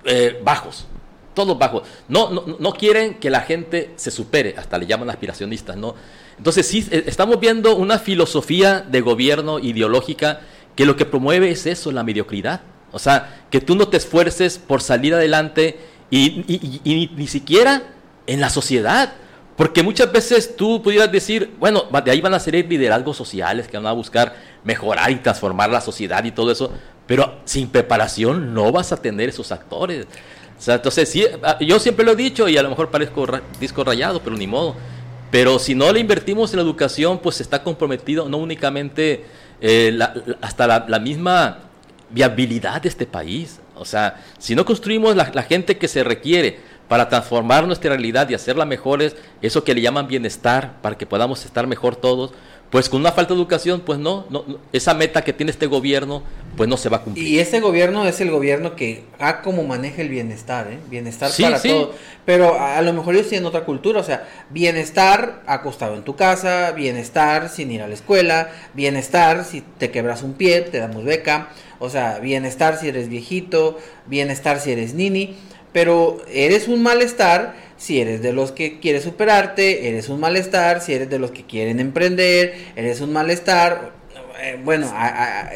[0.05, 0.85] eh, bajos,
[1.33, 1.83] todos bajos.
[2.07, 5.95] No, no, no, quieren que la gente se supere, hasta le llaman aspiracionistas, ¿no?
[6.37, 10.41] Entonces sí, eh, estamos viendo una filosofía de gobierno ideológica
[10.75, 12.61] que lo que promueve es eso, la mediocridad.
[12.91, 15.79] O sea, que tú no te esfuerces por salir adelante
[16.11, 17.83] y, ni siquiera
[18.27, 19.13] en la sociedad.
[19.55, 23.77] Porque muchas veces tú pudieras decir, bueno, de ahí van a salir liderazgos sociales que
[23.77, 26.71] van a buscar mejorar y transformar la sociedad y todo eso,
[27.07, 30.05] pero sin preparación no vas a tener esos actores.
[30.57, 33.27] O sea, entonces, sí, ah, yo siempre lo he dicho y a lo mejor parezco
[33.59, 34.75] disco rayado, pero ni modo.
[35.31, 39.25] Pero si no le invertimos en la educación, pues está comprometido no únicamente
[39.61, 39.97] eh,
[40.41, 41.59] hasta la, misma
[42.11, 43.59] viabilidad de este país.
[43.75, 48.29] O sea, si no construimos la, la gente que se requiere para transformar nuestra realidad
[48.29, 52.31] y hacerla mejores, eso que le llaman bienestar, para que podamos estar mejor todos,
[52.73, 56.23] pues con una falta de educación, pues no, no, esa meta que tiene este gobierno,
[56.57, 57.27] pues no se va a cumplir.
[57.27, 60.79] Y ese gobierno es el gobierno que ha como maneja el bienestar, ¿eh?
[60.89, 61.93] Bienestar para todo.
[62.25, 66.71] Pero a, lo mejor ellos tienen otra cultura, o sea, bienestar acostado en tu casa,
[66.71, 71.49] bienestar sin ir a la escuela, bienestar si te quebras un pie, te damos beca,
[71.77, 75.35] o sea, bienestar si eres viejito, bienestar si eres nini,
[75.73, 77.53] pero eres un malestar
[77.83, 81.43] si eres de los que quieres superarte, eres un malestar, si eres de los que
[81.43, 83.91] quieren emprender, eres un malestar.
[84.41, 84.89] Eh, bueno,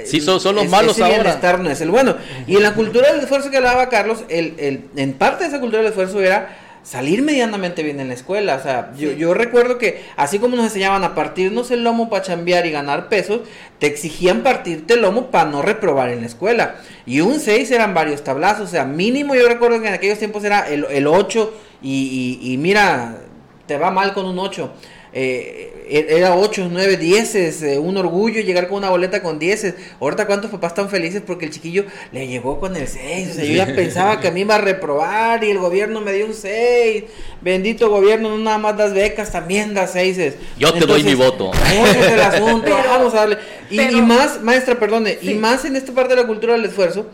[0.04, 1.20] sí, son, son los malos ahora.
[1.20, 2.18] malestar no es el bueno.
[2.46, 5.62] Y en la cultura del esfuerzo que hablaba Carlos, el, el, en parte de esa
[5.62, 8.56] cultura del esfuerzo era salir medianamente bien en la escuela.
[8.56, 12.24] O sea, yo, yo, recuerdo que así como nos enseñaban a partirnos el lomo para
[12.24, 13.42] chambear y ganar pesos,
[13.80, 16.78] te exigían partirte el lomo para no reprobar en la escuela.
[17.06, 18.70] Y un 6 eran varios tablazos.
[18.70, 22.54] O sea, mínimo yo recuerdo que en aquellos tiempos era el, el 8 y, y,
[22.54, 23.18] y mira,
[23.66, 24.72] te va mal con un 8
[25.14, 25.74] eh,
[26.10, 29.76] era 8, 9, 10, un orgullo llegar con una boleta con 10.
[30.00, 33.30] Ahorita cuántos papás están felices porque el chiquillo le llegó con el 6.
[33.30, 36.14] O sea, yo ya pensaba que a mí iba a reprobar y el gobierno me
[36.14, 37.04] dio un 6.
[37.42, 40.34] Bendito gobierno, no nada más das becas, también das 6.
[40.58, 41.52] Yo te doy mi voto.
[41.54, 43.38] Ese es el asunto, vamos a darle.
[43.70, 47.08] Y, y, más, maestra, perdone, y más en esta parte de la cultura del esfuerzo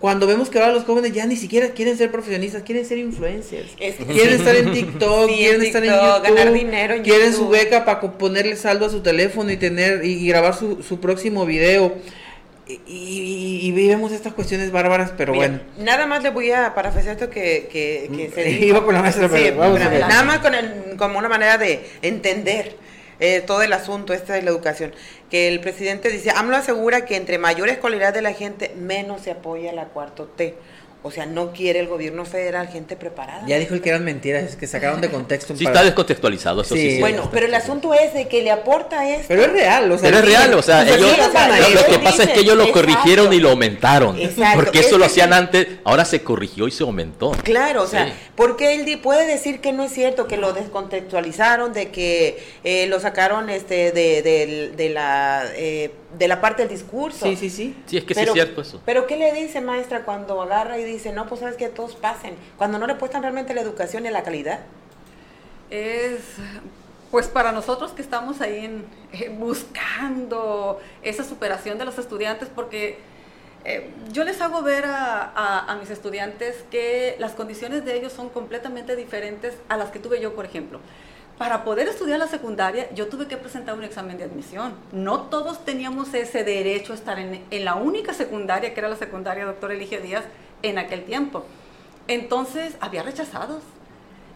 [0.00, 3.72] cuando vemos que ahora los jóvenes ya ni siquiera quieren ser profesionistas, quieren ser influencers.
[3.76, 8.00] quieren estar en TikTok, quieren estar en YouTube, ganar dinero en quieren su beca para
[8.00, 11.94] ponerle saldo a su teléfono y tener y, grabar su, su, próximo video.
[12.66, 15.60] Y, y, vemos estas cuestiones bárbaras, pero bueno.
[15.76, 19.28] Nada más le voy a parafrasear esto que, que, que se Iba con la maestra,
[19.28, 20.00] pero vamos a ver.
[20.00, 22.76] Nada más con el, como una manera de entender
[23.20, 24.92] eh, todo el asunto este de la educación.
[25.30, 29.30] Que el presidente dice, AMLO asegura que entre mayores cualidades de la gente, menos se
[29.30, 30.56] apoya la cuarto T.
[31.02, 33.46] O sea, no quiere el gobierno federal gente preparada.
[33.46, 35.56] Ya dijo el que eran mentiras, es que sacaron de contexto.
[35.56, 37.00] Sí, está descontextualizado, eso sí.
[37.00, 39.24] bueno, pero el asunto es de que le aporta esto.
[39.28, 40.08] Pero es real, o sea.
[40.10, 41.16] Pero es real, o sea, ellos,
[41.74, 44.18] lo, que pasa es que ellos lo corrigieron y lo aumentaron.
[44.54, 47.30] Porque eso lo hacían antes, ahora se corrigió y se aumentó.
[47.44, 51.90] Claro, o sea, porque él puede decir que no es cierto, que lo descontextualizaron, de
[51.90, 55.44] que eh, lo sacaron este de, de, de la...
[55.54, 57.26] Eh, de la parte del discurso.
[57.26, 57.76] Sí, sí, sí.
[57.86, 58.80] Sí, es que sí es cierto eso.
[58.84, 62.34] Pero ¿qué le dice maestra cuando agarra y dice, no, pues sabes que todos pasen?
[62.56, 64.60] Cuando no le puestan realmente la educación y la calidad.
[65.70, 66.20] Es,
[67.10, 72.98] pues para nosotros que estamos ahí en, eh, buscando esa superación de los estudiantes, porque
[73.64, 78.30] eh, yo les hago ver a, a, mis estudiantes que las condiciones de ellos son
[78.30, 80.80] completamente diferentes a las que tuve yo, por ejemplo
[81.40, 84.74] para poder estudiar la secundaria, yo tuve que presentar un examen de admisión.
[84.92, 89.46] No todos teníamos ese derecho a estar en, la única secundaria, que era la secundaria
[89.46, 90.22] doctor Eligio Díaz,
[90.60, 91.46] en aquel tiempo.
[92.08, 93.62] Entonces, había rechazados.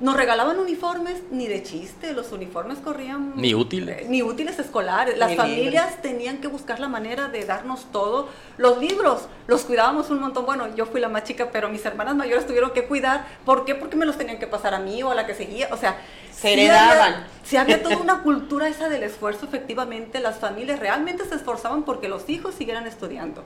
[0.01, 3.33] Nos regalaban uniformes ni de chiste, los uniformes corrían...
[3.37, 4.03] Ni útiles.
[4.03, 5.17] Eh, ni útiles escolares.
[5.17, 8.29] Las familias tenían que buscar la manera de darnos todo.
[8.59, 10.47] Los libros los cuidábamos un montón.
[10.47, 13.25] Bueno, yo fui la más chica, pero mis hermanas mayores tuvieron que cuidar.
[13.45, 13.75] ¿Por qué?
[13.75, 15.69] Porque me los tenían que pasar a mí o a la que seguía.
[15.71, 15.97] O sea,
[16.33, 17.27] se heredaban.
[17.45, 22.09] Si había, toda una cultura esa del esfuerzo, efectivamente, las familias realmente se esforzaban porque
[22.09, 23.45] los hijos siguieran estudiando.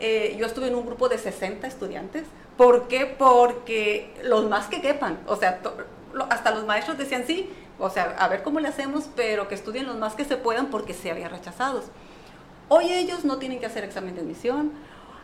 [0.00, 2.24] Eh, yo estuve en un grupo de 60 estudiantes.
[2.56, 3.06] ¿Por qué?
[3.06, 5.60] Porque los más que quepan, o sea,
[6.30, 9.86] hasta los maestros decían sí, o sea, a ver cómo le hacemos, pero que estudien
[9.86, 11.84] los más que se puedan porque se había rechazados.
[12.68, 14.72] Hoy ellos no tienen que hacer examen de admisión,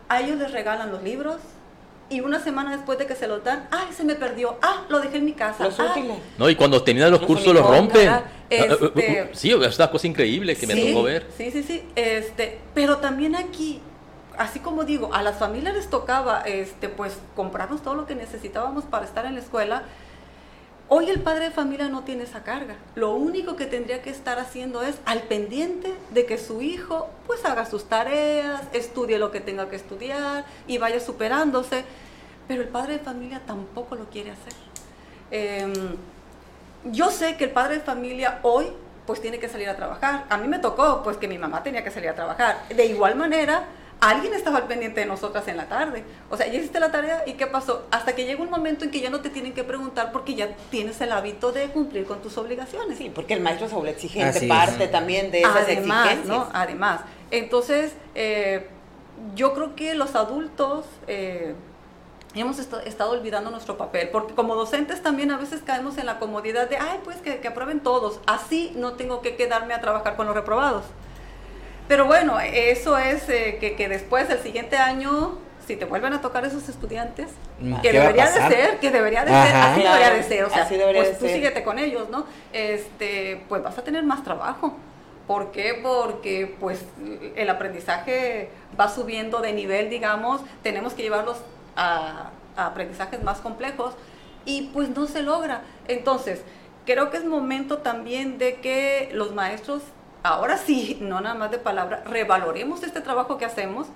[0.09, 1.37] a ellos les regalan los libros,
[2.09, 4.99] y una semana después de que se los dan, ay, se me perdió, ah, lo
[4.99, 5.63] dejé en mi casa.
[5.63, 6.17] Los ah, útiles.
[6.37, 8.05] No, y cuando terminan los Los cursos los rompen.
[8.05, 8.23] ¿verdad?
[8.49, 11.27] Este- Sí, es una cosa increíble que me sí, tocó ver.
[11.35, 11.83] Sí, sí, sí.
[11.95, 13.81] Este, pero también aquí,
[14.37, 18.85] así como digo, a las familias les tocaba, este, pues, comprarnos todo lo que necesitábamos
[18.85, 19.83] para estar en la escuela.
[20.89, 22.75] Hoy el padre de familia no tiene esa carga.
[22.95, 27.43] Lo único que tendría que estar haciendo es al pendiente de que su hijo pues
[27.45, 31.85] haga sus tareas, estudie lo que tenga que estudiar y vaya superándose.
[32.47, 34.53] Pero el padre de familia tampoco lo quiere hacer.
[35.31, 35.73] Em,
[36.91, 38.67] yo sé que el padre de familia hoy
[39.07, 40.25] pues tiene que salir a trabajar.
[40.29, 42.67] A mí me tocó pues que mi mamá tenía que salir a trabajar.
[42.69, 43.63] De igual manera,
[43.99, 46.03] alguien estaba al pendiente de nosotras en la tarde.
[46.29, 47.85] O sea, ya hiciste la tarea y ¿qué pasó?
[47.91, 50.55] Hasta que llega un momento en que ya no te tienen que preguntar porque ya
[50.69, 52.97] tienes el hábito de cumplir con tus obligaciones.
[52.97, 54.49] Sí, porque el maestro es exigente, Así es.
[54.49, 56.37] parte también de esas Además, exigencias.
[56.37, 56.49] ¿no?
[56.53, 57.01] Además.
[57.31, 58.67] Entonces, eh,
[59.35, 61.55] yo creo que los adultos eh,
[62.35, 66.69] hemos estado olvidando nuestro papel, porque como docentes también a veces caemos en la comodidad
[66.69, 70.25] de, ay, pues que, que aprueben todos, así no tengo que quedarme a trabajar con
[70.25, 70.83] los reprobados.
[71.93, 76.21] Pero bueno, eso es eh, que, que después, el siguiente año, si te vuelven a
[76.21, 77.27] tocar esos estudiantes,
[77.59, 80.09] Mm, que ¿qué va a debería de ser, que debería de ser, así Claro, debería
[80.09, 81.35] de ser, o sea, así debería pues de tú ser.
[81.35, 82.25] síguete con ellos, ¿no?
[82.51, 84.75] Este, pues vas a tener más trabajo.
[85.27, 85.79] ¿Por qué?
[85.83, 86.79] Porque pues
[87.35, 91.37] el aprendizaje va subiendo de nivel, digamos, tenemos que llevarlos
[91.75, 93.93] a, a aprendizajes más complejos
[94.45, 95.61] y pues no se logra.
[95.87, 96.41] Entonces,
[96.87, 99.83] creo que es momento también de que los maestros,
[100.23, 103.87] ahora sí, no nada más de palabra, revaloremos este trabajo que hacemos,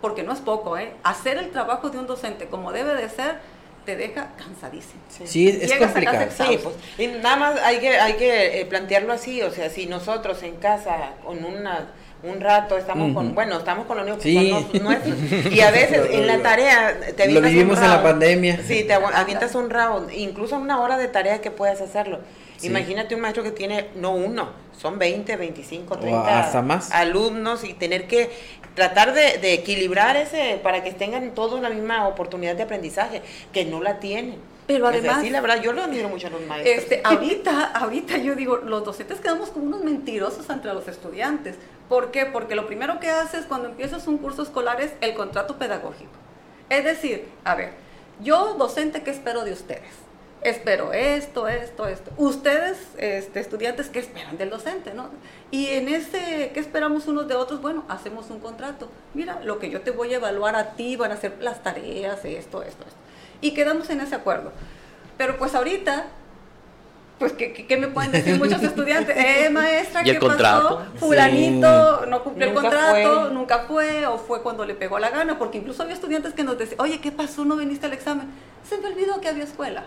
[0.00, 0.92] porque no es poco, ¿eh?
[1.02, 3.38] Hacer el trabajo de un docente como debe de ser,
[3.84, 5.00] te deja cansadísimo.
[5.08, 6.26] Sí, es, es Llegas complicado.
[6.30, 9.86] Sí, pues, y nada más hay que, hay que eh, plantearlo así, o sea, si
[9.86, 11.88] nosotros en casa con una
[12.22, 14.50] un rato estamos con, bueno, estamos con los niños Sí.
[14.50, 17.82] con los nuestros, y a veces en la tarea te Lo avientas un vivimos en
[17.82, 18.02] la round.
[18.02, 18.60] pandemia.
[18.66, 22.20] Sí, te avientas un round, incluso en una hora de tarea que puedas hacerlo.
[22.64, 22.70] Sí.
[22.70, 26.90] Imagínate un maestro que tiene, no uno, son 20, 25, O 30 hasta más.
[26.92, 28.30] alumnos y tener que
[28.74, 33.22] tratar de, de equilibrar ese para que tengan todos la misma oportunidad de aprendizaje,
[33.52, 34.36] que no la tienen.
[34.66, 36.78] Pero O sea, además- sí, la verdad, yo lo admiro mucho a los maestros.
[36.78, 41.56] Este, ahorita, ahorita yo digo, los docentes quedamos como unos mentirosos entre los estudiantes.
[41.88, 42.24] ¿Por qué?
[42.24, 46.10] Porque lo primero que haces cuando empiezas un curso escolar es el contrato pedagógico.
[46.70, 47.72] Es decir, a ver,
[48.22, 49.82] yo docente, ¿qué espero de ustedes?
[50.44, 52.10] Espero esto, esto, esto.
[52.18, 54.92] Ustedes, este, estudiantes, ¿qué esperan del docente?
[54.92, 55.08] ¿no?
[55.50, 57.62] Y en ese, ¿qué esperamos unos de otros?
[57.62, 58.90] Bueno, hacemos un contrato.
[59.14, 62.18] Mira, lo que yo te voy a evaluar a ti van a ser las tareas,
[62.24, 62.84] esto, esto, esto.
[63.40, 64.52] Y quedamos en ese acuerdo.
[65.16, 66.06] Pero pues ahorita
[67.18, 69.16] pues, ¿qué, qué- qué me pueden decir muchos estudiantes?
[69.16, 70.28] Eh, maestra, ¿Y el ¿qué pasó?
[70.28, 70.82] contrato?
[70.96, 73.30] Fulanito no cumplió el contrato, fue.
[73.32, 76.58] nunca fue, o fue cuando le pegó la gana, porque incluso había estudiantes que nos
[76.58, 77.44] decían, oye, ¿qué pasó?
[77.46, 78.26] ¿No viniste al examen?
[78.68, 79.84] Se me olvidó que había escuela.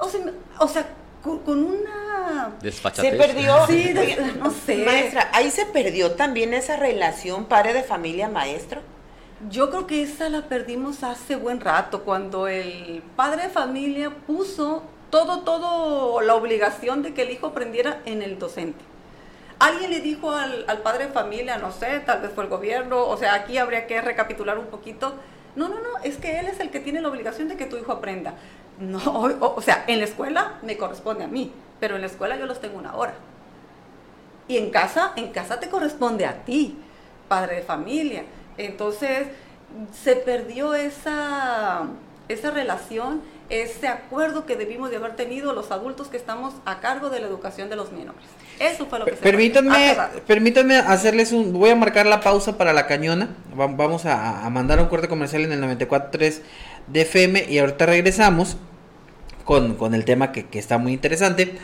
[0.00, 0.86] O sea, me- o sea
[1.22, 2.54] con, con una...
[2.62, 3.10] Desfachatez.
[3.10, 3.66] Se perdió.
[3.66, 3.94] Sí,
[4.38, 4.76] no sé.
[4.86, 8.80] Maestra, ahí se perdió también esa relación padre de familia maestro.
[9.50, 14.82] Yo creo que esa la perdimos hace buen rato, cuando el padre de familia puso
[15.10, 18.84] todo, todo la obligación de que el hijo aprendiera en el docente.
[19.58, 23.06] Alguien le dijo al, al padre de familia, no sé, tal vez fue el gobierno,
[23.06, 25.14] o sea, aquí habría que recapitular un poquito.
[25.56, 27.76] No, no, no, es que él es el que tiene la obligación de que tu
[27.76, 28.34] hijo aprenda.
[28.80, 32.36] No, o, o sea, en la escuela me corresponde a mí, pero en la escuela
[32.38, 33.14] yo los tengo una hora.
[34.48, 36.76] Y en casa, en casa te corresponde a ti,
[37.28, 38.24] padre de familia.
[38.58, 39.28] Entonces,
[40.02, 41.82] se perdió esa,
[42.28, 47.10] esa relación, ese acuerdo que debimos de haber tenido los adultos que estamos a cargo
[47.10, 48.22] de la educación de los menores.
[48.58, 50.20] Eso fue lo que se Permítanme, rato.
[50.26, 51.52] permítanme hacerles un.
[51.52, 53.30] Voy a marcar la pausa para la cañona.
[53.58, 56.40] Va- Vamos a, a mandar un corte comercial en el 94.3
[56.88, 58.56] de FM y ahorita regresamos
[59.50, 61.54] con, el tema que, que está muy interesante.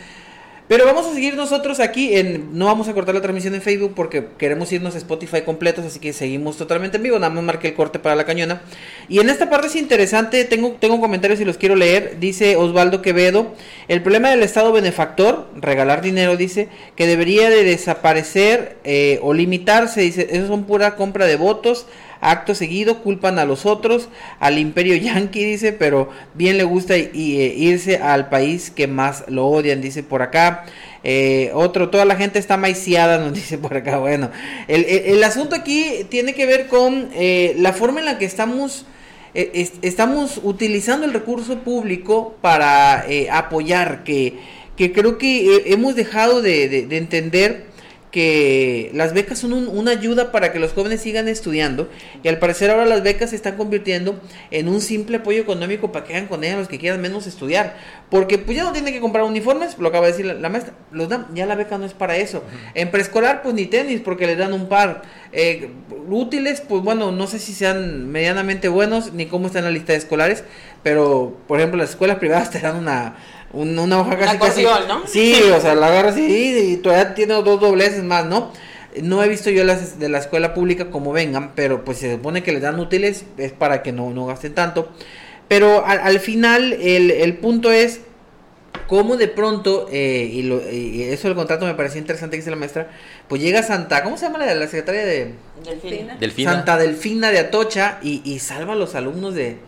[0.68, 2.58] Pero vamos a seguir nosotros aquí en.
[2.58, 6.00] No vamos a cortar la transmisión en Facebook porque queremos irnos a Spotify completos, así
[6.00, 7.20] que seguimos totalmente en vivo.
[7.20, 8.62] Nada más marqué el corte para la cañona.
[9.08, 12.16] Y en esta parte es interesante, tengo, tengo comentarios y los quiero leer.
[12.18, 13.54] Dice Osvaldo Quevedo:
[13.86, 20.00] El problema del Estado benefactor, regalar dinero, dice, que debería de desaparecer eh, o limitarse.
[20.00, 21.86] Dice, eso son pura compra de votos.
[22.20, 24.08] Acto seguido culpan a los otros,
[24.40, 29.46] al imperio yanqui, dice, pero bien le gusta eh, irse al país que más lo
[29.46, 30.64] odian, dice por acá.
[31.04, 33.98] Eh, otro, toda la gente está maiciada, nos dice por acá.
[33.98, 34.30] Bueno,
[34.66, 38.86] el, asunto aquí tiene que ver con eh, la forma en la que estamos,
[39.34, 44.34] eh, es- estamos utilizando el recurso público para eh, apoyar, que,
[44.76, 47.66] que creo que hemos dejado de, de- de entender
[48.16, 51.90] que las becas son una ayuda para que los jóvenes sigan estudiando
[52.22, 54.18] y al parecer ahora las becas se están convirtiendo
[54.50, 57.76] en un simple apoyo económico para que hagan con ellas los que quieran menos estudiar.
[58.08, 61.10] Porque pues ya no tienen que comprar uniformes, lo acaba de decir la, maestra, los
[61.10, 62.42] dan, ya la beca no es para eso.
[62.72, 65.02] En preescolar pues ni tenis porque les dan un par.
[65.32, 65.68] Eh,
[66.08, 69.92] útiles pues bueno, no sé si sean medianamente buenos ni cómo están en la lista
[69.92, 70.42] de escolares,
[70.82, 73.16] pero por ejemplo las escuelas privadas te dan una
[73.52, 75.06] una hoja casi, casi ¿no?
[75.06, 78.52] Sí, o sea, la agarras y, y todavía tiene dos dobleces más, ¿no?
[79.02, 82.42] No he visto yo las de la escuela pública como vengan, pero pues se supone
[82.42, 84.90] que les dan útiles, es para que no, no gasten tanto.
[85.48, 88.00] Pero al, final el, el, punto es
[88.88, 92.50] cómo de pronto, eh, y, lo, y, eso del contrato me parecía interesante que dice
[92.50, 92.90] la maestra,
[93.28, 95.34] pues llega Santa, ¿cómo se llama la, la secretaria de...
[96.18, 96.52] Delfina.
[96.52, 99.58] Santa Delfina de Atocha y, y salva a los alumnos de,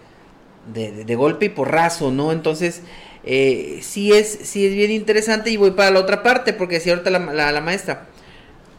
[0.72, 2.33] de, de golpe y porrazo, ¿no?
[2.33, 2.83] Entonces
[3.31, 6.95] eh, sí, es, sí es bien interesante y voy para la otra parte, porque decía
[6.95, 8.07] ahorita la, la, maestra,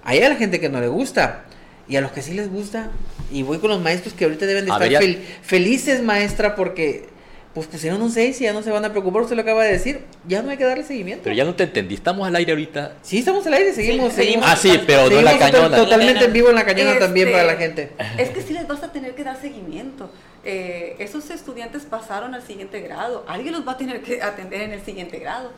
[0.04, 1.46] hay a la gente que no le gusta
[1.88, 2.90] y a los que sí les gusta,
[3.32, 7.10] y voy con los maestros que ahorita deben de estar felices, maestra, porque
[7.54, 9.72] pues pusieron un 6 y ya no se van a preocupar, usted lo acaba de
[9.72, 11.26] decir, ya no hay que darle seguimiento.
[11.26, 12.94] Pero ya no te entendí, ¿estamos al aire ahorita?
[13.04, 14.14] Sí, estamos al aire, seguimos.
[14.14, 15.78] seguimos, ah, sí, pero no en la cañona.
[15.78, 17.92] Totalmente en vivo en la cañona también para la este, gente.
[18.18, 20.12] Es que sí les vas a tener que dar seguimiento.
[20.44, 24.72] Eh, esos estudiantes pasaron al siguiente grado, alguien los va a tener que atender en
[24.72, 25.52] el siguiente grado.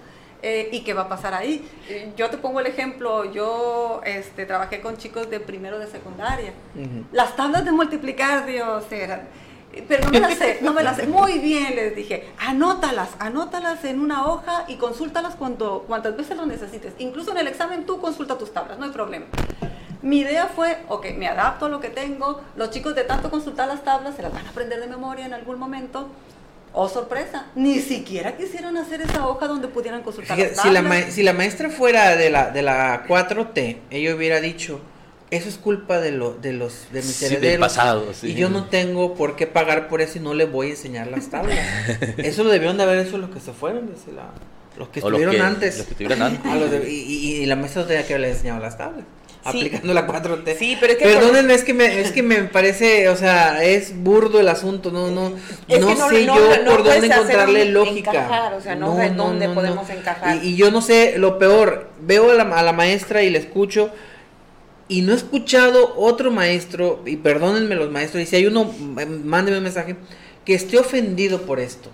[0.43, 1.69] Eh, ¿Y qué va a pasar ahí?
[1.88, 6.53] Eh, yo te pongo el ejemplo, yo este, trabajé con chicos de primero de secundaria.
[7.11, 9.27] Las tablas de multiplicar, Dios, eran...
[9.88, 11.07] Pero no me las sé, no me las sé.
[11.07, 16.45] Muy bien, les dije, anótalas, anótalas en una hoja y consúltalas cuando, cuantas veces lo
[16.45, 16.93] necesites.
[16.97, 19.27] Incluso en el examen tú consulta tus tablas, no hay problema.
[20.01, 23.67] Mi idea fue, ok, me adapto a lo que tengo, los chicos de tanto consultar
[23.67, 26.09] las tablas se las van a aprender de memoria en algún momento.
[26.73, 30.63] Oh, sorpresa, ni siquiera quisieron hacer esa hoja donde pudieran consultar las tablas.
[30.63, 34.79] Si la, si la maestra fuera de la, de la 4T, ella hubiera dicho,
[35.31, 37.59] eso es culpa de, lo, de los de mis herederos.
[37.59, 40.69] pasado, Y yo no tengo por qué pagar por eso y no le voy a
[40.71, 41.59] enseñar las tablas.
[42.17, 43.91] eso lo debieron de haber hecho los que se fueron,
[44.77, 45.77] los que estuvieron antes.
[45.77, 46.89] Los que estuvieron antes.
[46.89, 49.05] y, la maestra tenía que haberle enseñado las tablas
[49.45, 50.57] aplicando la 4T.
[50.57, 54.03] Sí, pero es que Perdónenme, es que me es que me parece, o sea, es
[54.03, 58.11] burdo el asunto, no no no, sé yo por dónde encontrarle lógica.
[58.11, 60.43] Encajar, o sea, no, sé dónde podemos encajar.
[60.43, 63.91] Y, yo no sé, lo peor, veo a la, a la maestra y le escucho
[64.91, 68.69] y no he escuchado otro maestro, y perdónenme los maestros, y si hay uno,
[69.23, 69.95] mándeme un mensaje,
[70.43, 71.89] que esté ofendido por esto.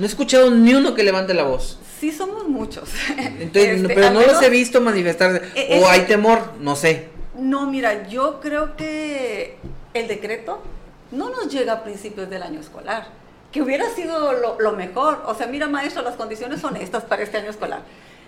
[0.00, 2.88] No he escuchado ni uno que levante la voz sí somos muchos.
[3.18, 5.42] Entonces, este, pero no los he visto manifestarse.
[5.54, 7.10] E, o hay temor, no sé.
[7.38, 9.58] No, mira, yo creo que
[9.92, 10.62] el decreto
[11.12, 13.08] no nos llega a principios del año escolar,
[13.52, 15.22] que hubiera sido lo, mejor.
[15.26, 17.82] O sea, mira, maestro, las condiciones son estas para este año escolar.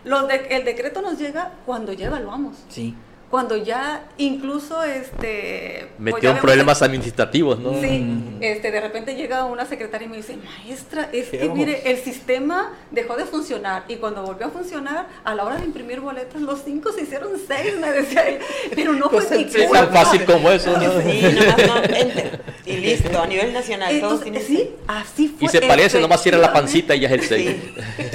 [0.05, 2.57] Los de, el decreto nos llega cuando ya evaluamos.
[2.69, 2.95] Sí
[3.33, 7.81] cuando ya incluso este pues metió problemas administrativos, ¿no?
[7.81, 8.43] Sí, mm.
[8.43, 12.73] este de repente llega una secretaria y me dice, "Maestra, es que mire, el sistema
[12.91, 16.61] dejó de funcionar y cuando volvió a funcionar, a la hora de imprimir boletas los
[16.63, 18.39] cinco se hicieron seis", me decía él,
[18.75, 21.01] pero no fue ni pues tan fácil como eso, ¿no?
[21.01, 25.47] Sí, nomás no, y listo, a nivel nacional Entonces, todos sí, así fue.
[25.47, 27.57] Y se parece, nomás cierra la pancita y ya es el seis.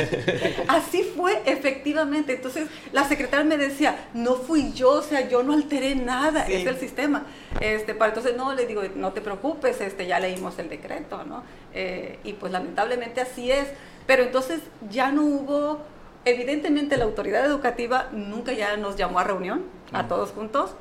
[0.68, 2.34] así fue efectivamente.
[2.34, 6.78] Entonces, la secretaria me decía, "No fui yo, sea, yo no alteré nada, es el
[6.78, 7.26] sistema.
[7.60, 11.44] Este, para entonces no, le digo, no te preocupes, este, ya leímos el decreto, ¿no?
[11.74, 13.68] Eh, y pues lamentablemente así es,
[14.06, 15.80] pero entonces ya no hubo,
[16.26, 20.72] evidentemente la autoridad educativa nunca ya nos llamó a reunión, a todos juntos,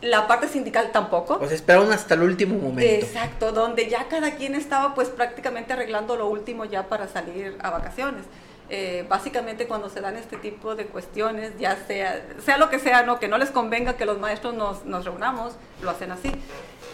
[0.00, 1.38] la parte sindical tampoco.
[1.38, 2.82] Pues esperaron hasta el último momento.
[2.82, 7.70] Exacto, donde ya cada quien estaba pues prácticamente arreglando lo último ya para salir a
[7.70, 8.24] vacaciones.
[8.70, 13.02] Eh, básicamente cuando se dan este tipo de cuestiones, ya sea, sea lo que sea,
[13.02, 16.30] no, que no les convenga que los maestros nos, nos reunamos, lo hacen así.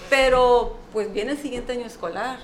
[0.08, 2.38] Pero pues viene el siguiente año escolar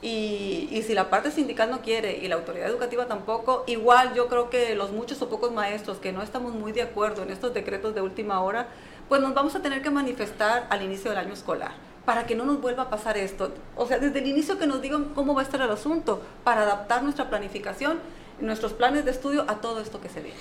[0.00, 4.26] y, y, si la parte sindical no quiere y la autoridad educativa tampoco, igual yo
[4.26, 7.54] creo que los muchos o pocos maestros que no estamos muy de acuerdo en estos
[7.54, 8.66] decretos de última hora,
[9.08, 11.70] pues nos vamos a tener que manifestar al inicio del año escolar
[12.04, 13.52] para que no nos vuelva a pasar esto.
[13.76, 16.62] O sea, desde el inicio que nos digan cómo va a estar el asunto, para
[16.62, 18.00] adaptar nuestra planificación
[18.40, 20.38] nuestros planes de estudio a todo esto que se viene.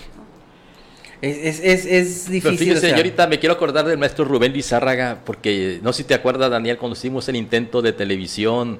[1.21, 2.77] Es, es, es, difícil.
[2.81, 6.77] Pero me quiero acordar del maestro Rubén Lizárraga, porque no sé si te acuerdas, Daniel,
[6.77, 8.79] cuando hicimos el intento de televisión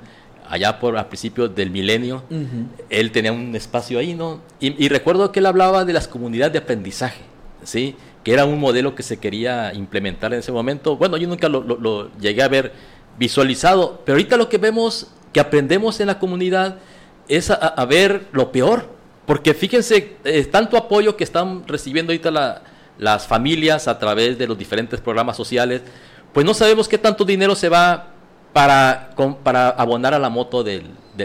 [0.50, 2.24] allá por a principios del milenio,
[2.90, 4.42] él tenía un espacio ahí, ¿no?
[4.60, 7.22] Y, recuerdo que él hablaba de las comunidades de aprendizaje,
[7.64, 7.96] ¿sí?
[8.24, 10.98] Que era un modelo que se quería implementar en ese momento.
[10.98, 12.74] Bueno, yo nunca lo, lo llegué a ver
[13.20, 16.78] visualizado, pero ahorita lo que vemos que aprendemos en la comunidad
[17.28, 18.90] es a, ver lo peor,
[19.32, 20.18] porque fíjense,
[20.52, 22.62] tanto apoyo que están recibiendo ahorita
[22.98, 25.84] las familias a través de los diferentes programas sociales,
[26.34, 28.10] pues no sabemos qué tanto dinero se va
[28.52, 30.84] para, para abonar a la moto de,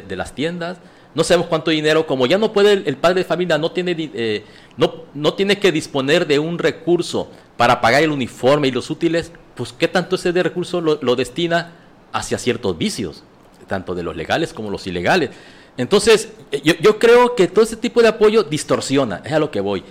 [0.08, 0.78] las tiendas.
[1.16, 4.44] No sabemos cuánto dinero, como ya no puede el, padre de familia, no tiene, eh,
[4.76, 9.32] no, no tiene que disponer de un recurso para pagar el uniforme y los útiles,
[9.56, 11.72] pues qué tanto ese de recurso lo, destina
[12.12, 13.24] hacia ciertos vicios,
[13.66, 15.30] tanto de los legales como los ilegales.
[15.76, 16.32] Entonces,
[16.64, 19.84] yo, yo, creo que todo ese tipo de apoyo distorsiona, es a lo que voy.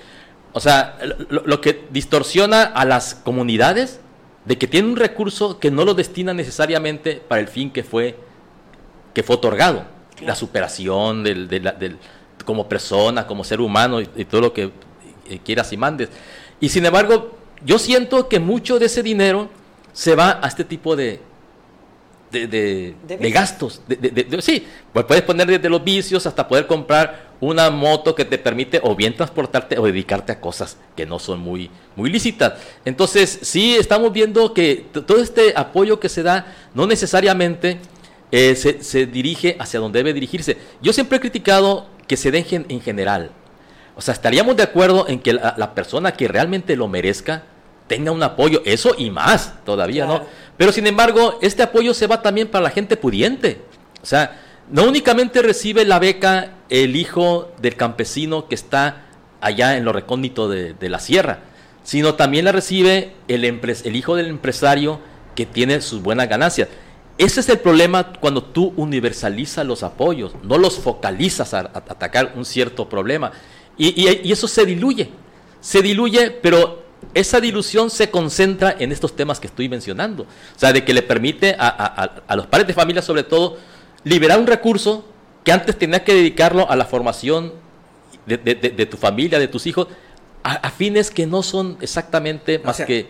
[0.53, 0.97] O sea,
[1.29, 3.99] lo, lo que distorsiona a las comunidades
[4.45, 8.15] de que tiene un recurso que no lo destina necesariamente para el fin que fue,
[9.13, 9.85] que fue otorgado.
[10.21, 11.97] La superación del, del,
[12.45, 14.71] como persona, como ser humano y, todo lo que
[15.29, 16.09] eh, quieras y mandes.
[16.61, 19.49] Y sin embargo, yo siento que mucho de ese dinero
[19.91, 21.19] se va a este tipo de,
[22.47, 23.81] de, de, gastos.
[24.41, 28.79] sí, pues puedes poner desde los vicios hasta poder comprar una moto que te permite
[28.83, 32.53] o bien transportarte o dedicarte a cosas que no son muy, muy lícitas.
[32.85, 37.79] Entonces, sí estamos viendo que todo este apoyo que se da no necesariamente
[38.31, 40.57] eh, se, dirige hacia donde debe dirigirse.
[40.81, 43.31] Yo siempre he criticado que se dejen en general.
[43.95, 47.43] O sea, estaríamos de acuerdo en que la, persona que realmente lo merezca
[47.87, 50.23] tenga un apoyo, eso y más todavía, ¿no?
[50.57, 53.61] Pero sin embargo, este apoyo se va también para la gente pudiente.
[54.01, 59.05] O sea, no únicamente recibe la beca el hijo del campesino que está
[59.41, 61.39] allá en lo recóndito de, la sierra,
[61.83, 64.99] sino también la recibe el, el hijo del empresario
[65.35, 66.69] que tiene sus buenas ganancias.
[67.17, 72.43] Ese es el problema cuando tú universalizas los apoyos, no los focalizas a, atacar un
[72.43, 73.31] cierto problema.
[73.77, 75.09] Y, eso se diluye,
[75.61, 80.23] se diluye, pero esa dilución se concentra en estos temas que estoy mencionando.
[80.23, 83.57] O sea, de que le permite a, a los padres de familia, sobre todo,
[84.03, 85.05] liberar un recurso
[85.45, 87.53] que antes tenías que dedicarlo a la formación
[88.25, 89.87] de, tu familia, de tus hijos,
[90.43, 93.07] a, fines que no son exactamente más que...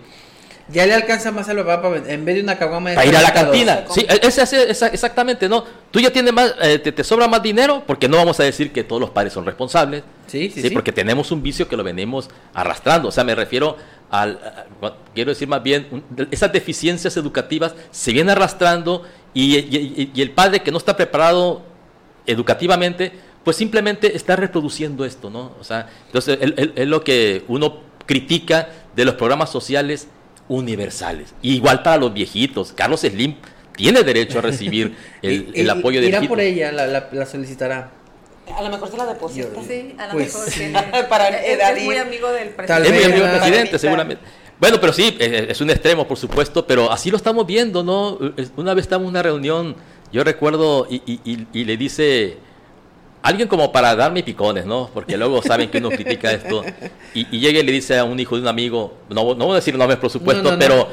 [0.68, 2.96] Ya le alcanza más a lo papá en vez de una caguama de...
[2.96, 3.86] Para ir a la cantina.
[3.90, 5.64] Sí, exactamente, ¿no?
[5.92, 8.84] Tú ya tienes más, eh, te, sobra más dinero, porque no vamos a decir que
[8.84, 10.04] todos los padres son responsables.
[10.28, 10.70] Sí, sí, sí.
[10.72, 13.10] Porque tenemos un vicio que lo venimos arrastrando.
[13.10, 13.78] O sea, me refiero
[14.10, 14.40] al,
[15.14, 19.04] quiero decir más bien, esas deficiencias educativas se vienen arrastrando
[19.34, 21.64] y, el padre que no está preparado
[22.26, 23.12] educativamente,
[23.44, 25.54] pues simplemente está reproduciendo esto, ¿no?
[25.60, 30.08] O sea, entonces es lo que uno critica de los programas sociales
[30.48, 31.34] universales.
[31.42, 32.72] igual para los viejitos.
[32.72, 33.36] Carlos Slim
[33.76, 37.92] tiene derecho a recibir el, apoyo de Irá por ella, la, solicitará.
[38.54, 39.48] A lo mejor se la deposita.
[39.68, 41.08] Sí, a lo pues, mejor.
[41.10, 42.90] para es, muy amigo del presidente.
[42.90, 44.24] Es muy amigo del presidente, seguramente.
[44.60, 48.18] Bueno, pero sí, es un extremo, por supuesto, pero así lo estamos viendo, ¿no?
[48.56, 49.76] Una vez estamos en una reunión,
[50.14, 52.38] yo recuerdo, y, le dice
[53.22, 54.90] alguien como para darme picones, ¿no?
[54.94, 56.64] Porque luego saben que uno critica esto.
[57.14, 59.56] Y, llega y le dice a un hijo de un amigo, no, no voy a
[59.56, 60.88] decir nombres, por supuesto, pero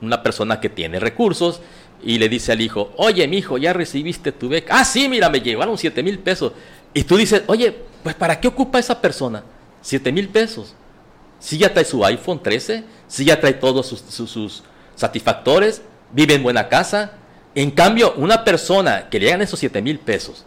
[0.00, 1.60] una persona que tiene recursos,
[2.02, 4.78] y le dice al hijo, oye, mi hijo, ya recibiste tu beca.
[4.78, 6.52] Ah, sí, mira, me llevaron 7 mil pesos.
[6.94, 9.42] Y tú dices, oye, pues ¿para qué ocupa esa persona?
[9.82, 10.74] 7 mil pesos.
[11.40, 14.62] Si ya trae su iPhone 13, si ya trae todos sus,
[14.94, 15.82] satisfactores,
[16.12, 17.12] vive en buena casa.
[17.54, 20.44] En cambio, una persona que le llegan esos 7 mil pesos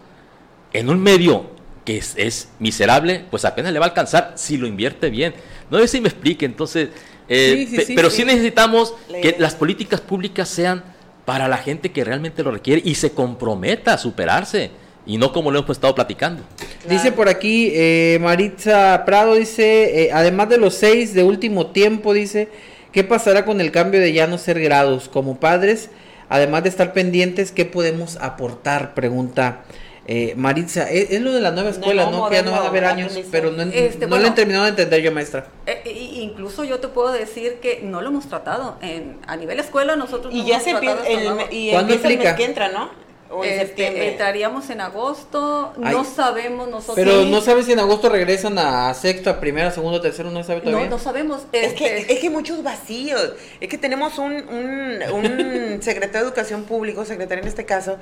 [0.73, 1.51] en un medio
[1.85, 5.33] que es, miserable, pues apenas le va a alcanzar si lo invierte bien.
[5.69, 6.89] No sé si me explique, entonces,
[7.27, 10.83] eh, pero sí, necesitamos que las políticas públicas sean
[11.31, 14.69] para la gente que realmente lo requiere y se comprometa a superarse
[15.05, 16.43] y no como lo hemos estado platicando.
[16.89, 22.13] Dice por aquí eh, Maritza Prado, dice, eh, además de los seis de último tiempo,
[22.13, 22.49] dice,
[22.91, 25.07] ¿qué pasará con el cambio de ya no ser grados?
[25.07, 25.89] Como padres,
[26.27, 28.93] además de estar pendientes, ¿qué podemos aportar?
[28.93, 29.63] Pregunta
[30.07, 30.89] eh, Maritza.
[30.89, 32.29] Es, lo de la nueva escuela, ¿no?
[32.29, 34.71] que ya no van a haber años, pero no, este, no le he terminado de
[34.71, 35.47] entender yo, maestra.
[35.65, 35.81] Eh,
[36.15, 38.77] incluso yo te puedo decir que no lo hemos tratado.
[38.81, 42.35] En, a nivel escuela nosotros y no ya se empieza el, y ¿Cuándo el mes
[42.35, 42.89] que entra, ¿no?
[43.31, 46.95] O en este, entraríamos en agosto, no sabemos nosotros.
[46.95, 50.61] Pero no sabes si en agosto regresan a sexto, a primero, segundo, tercero, no sabe
[50.61, 50.85] todavía.
[50.85, 51.43] No, no sabemos.
[51.51, 53.33] Es, que, este, es que muchos vacíos.
[53.59, 57.97] Es que tenemos un, un, un secretario de Educación Pública, secretario en este caso,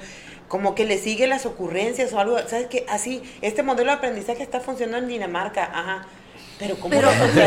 [0.47, 2.37] como que le sigue las ocurrencias o algo.
[2.47, 2.85] ¿Sabes qué?
[2.89, 5.69] Así, este modelo de aprendizaje está funcionando en Dinamarca.
[5.71, 6.07] Ajá
[6.59, 7.37] pero como lo más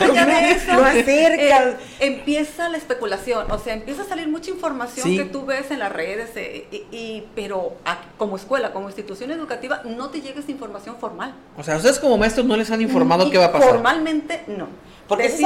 [0.00, 5.26] allá de eso, eh, empieza la especulación, o sea, empieza a salir mucha información que
[5.26, 7.74] tú ves en las redes, eh, y, pero
[8.16, 11.34] como escuela, como institución educativa, no te llega esa información formal.
[11.58, 13.68] O sea, ustedes como maestros no les han informado qué va a pasar.
[13.68, 14.68] Formalmente, no.
[15.06, 15.44] Porque sí,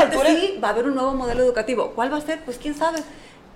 [0.62, 1.90] va a haber un nuevo modelo educativo.
[1.96, 2.40] ¿Cuál va a ser?
[2.44, 3.00] Pues quién sabe.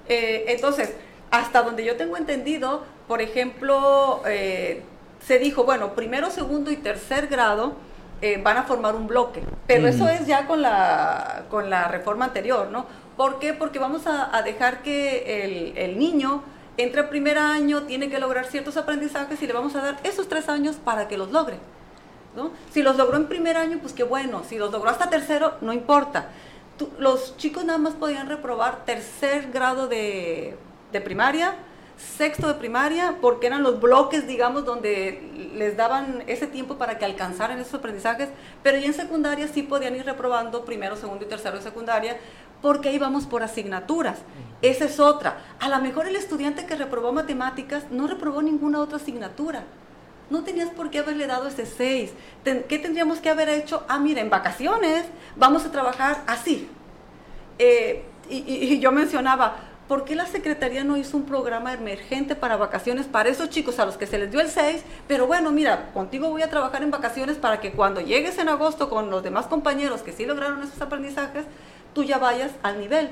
[0.09, 0.93] Eh, entonces,
[1.31, 7.75] hasta donde yo tengo entendido, por ejemplo, se dijo, bueno, primero, segundo y tercer grado,
[8.25, 9.43] eh, van a formar un bloque.
[9.67, 12.87] Pero eso es ya con la, con la reforma anterior, ¿no?
[13.19, 13.53] ¿Por qué?
[13.53, 16.43] Porque vamos a, dejar que el, el niño
[16.79, 20.49] entre primer año, tiene que lograr ciertos aprendizajes y le vamos a dar esos tres
[20.49, 21.59] años para que los logre.
[22.35, 22.51] ¿no?
[22.73, 24.43] Si los logró en primer año, pues qué bueno.
[24.49, 26.31] Si los logró hasta tercero, no importa.
[26.99, 30.57] los chicos nada más podían reprobar tercer grado de,
[30.93, 31.57] de primaria,
[31.97, 37.05] sexto de primaria, porque eran los bloques, digamos, donde les daban ese tiempo para que
[37.05, 38.29] alcanzaran esos aprendizajes,
[38.63, 42.17] pero ya en secundaria sí podían ir reprobando primero, segundo y tercero de secundaria,
[42.61, 44.19] porque ahí vamos por asignaturas.
[44.63, 45.43] Esa es otra.
[45.61, 49.65] A lo mejor el estudiante que reprobó matemáticas no reprobó ninguna otra asignatura.
[50.31, 52.13] No tenías por qué haberle dado ese 6.
[52.43, 53.85] ¿Qué tendríamos que haber hecho?
[53.89, 55.05] Ah, mira, en vacaciones
[55.37, 56.69] vamos a trabajar así.
[57.59, 59.57] Eh, y, yo mencionaba,
[59.89, 63.87] ¿por qué la Secretaría no hizo un programa emergente para vacaciones para esos chicos a
[63.87, 64.83] los que se les dio el 6?
[65.07, 68.89] Pero bueno, mira, contigo voy a trabajar en vacaciones para que cuando llegues en agosto
[68.89, 71.45] con los demás compañeros que sí lograron esos aprendizajes,
[71.95, 73.11] tú ya vayas al nivel.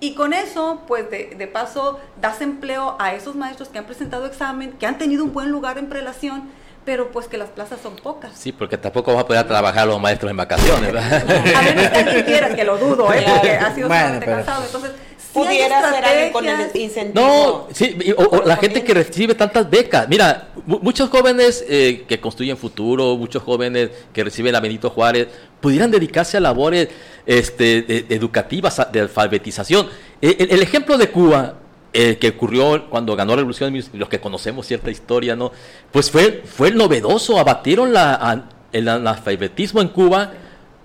[0.00, 4.72] Y con eso, pues de, paso, das empleo a esos maestros que han presentado examen,
[4.72, 6.48] que han tenido un buen lugar en prelación,
[6.86, 8.32] pero pues que las plazas son pocas.
[8.34, 10.90] Sí, porque tampoco vas a poder trabajar los maestros en vacaciones.
[10.90, 11.22] ¿verdad?
[11.54, 13.22] A menos que alguien quiera, que lo dudo, ¿eh?
[13.30, 14.64] porque ha sido bueno, casado.
[14.64, 14.92] Entonces,
[15.32, 17.24] pudiera ser alguien con el incentivo.
[17.24, 20.08] No, sí, o, la gente que recibe tantas becas.
[20.08, 25.28] Mira, muchos jóvenes eh, que construyen futuro, muchos jóvenes que reciben a Benito Juárez,
[25.60, 26.88] pudieran dedicarse a labores
[27.26, 29.88] este, educativas, de alfabetización.
[30.20, 31.54] E, el, ejemplo de Cuba,
[31.92, 35.52] eh, que ocurrió cuando ganó la revolución, los que conocemos cierta historia, ¿no?
[35.90, 40.32] Pues fue, fue novedoso, abatieron la, el analfabetismo en Cuba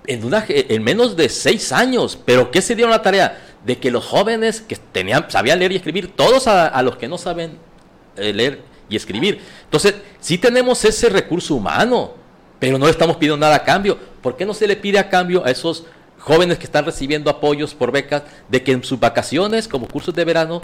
[0.07, 2.17] en, una, en menos de seis años.
[2.25, 3.54] Pero ¿qué se dieron la tarea?
[3.65, 7.17] De que los jóvenes que tenían, sabían leer y escribir, todos a, los que no
[7.17, 7.57] saben
[8.15, 9.41] eh, leer y escribir.
[9.63, 12.13] Entonces, sí tenemos ese recurso humano,
[12.59, 13.97] pero no le estamos pidiendo nada a cambio.
[14.21, 15.85] ¿Por qué no se le pide a cambio a esos
[16.19, 20.25] jóvenes que están recibiendo apoyos por becas de que en sus vacaciones, como cursos de
[20.25, 20.61] verano,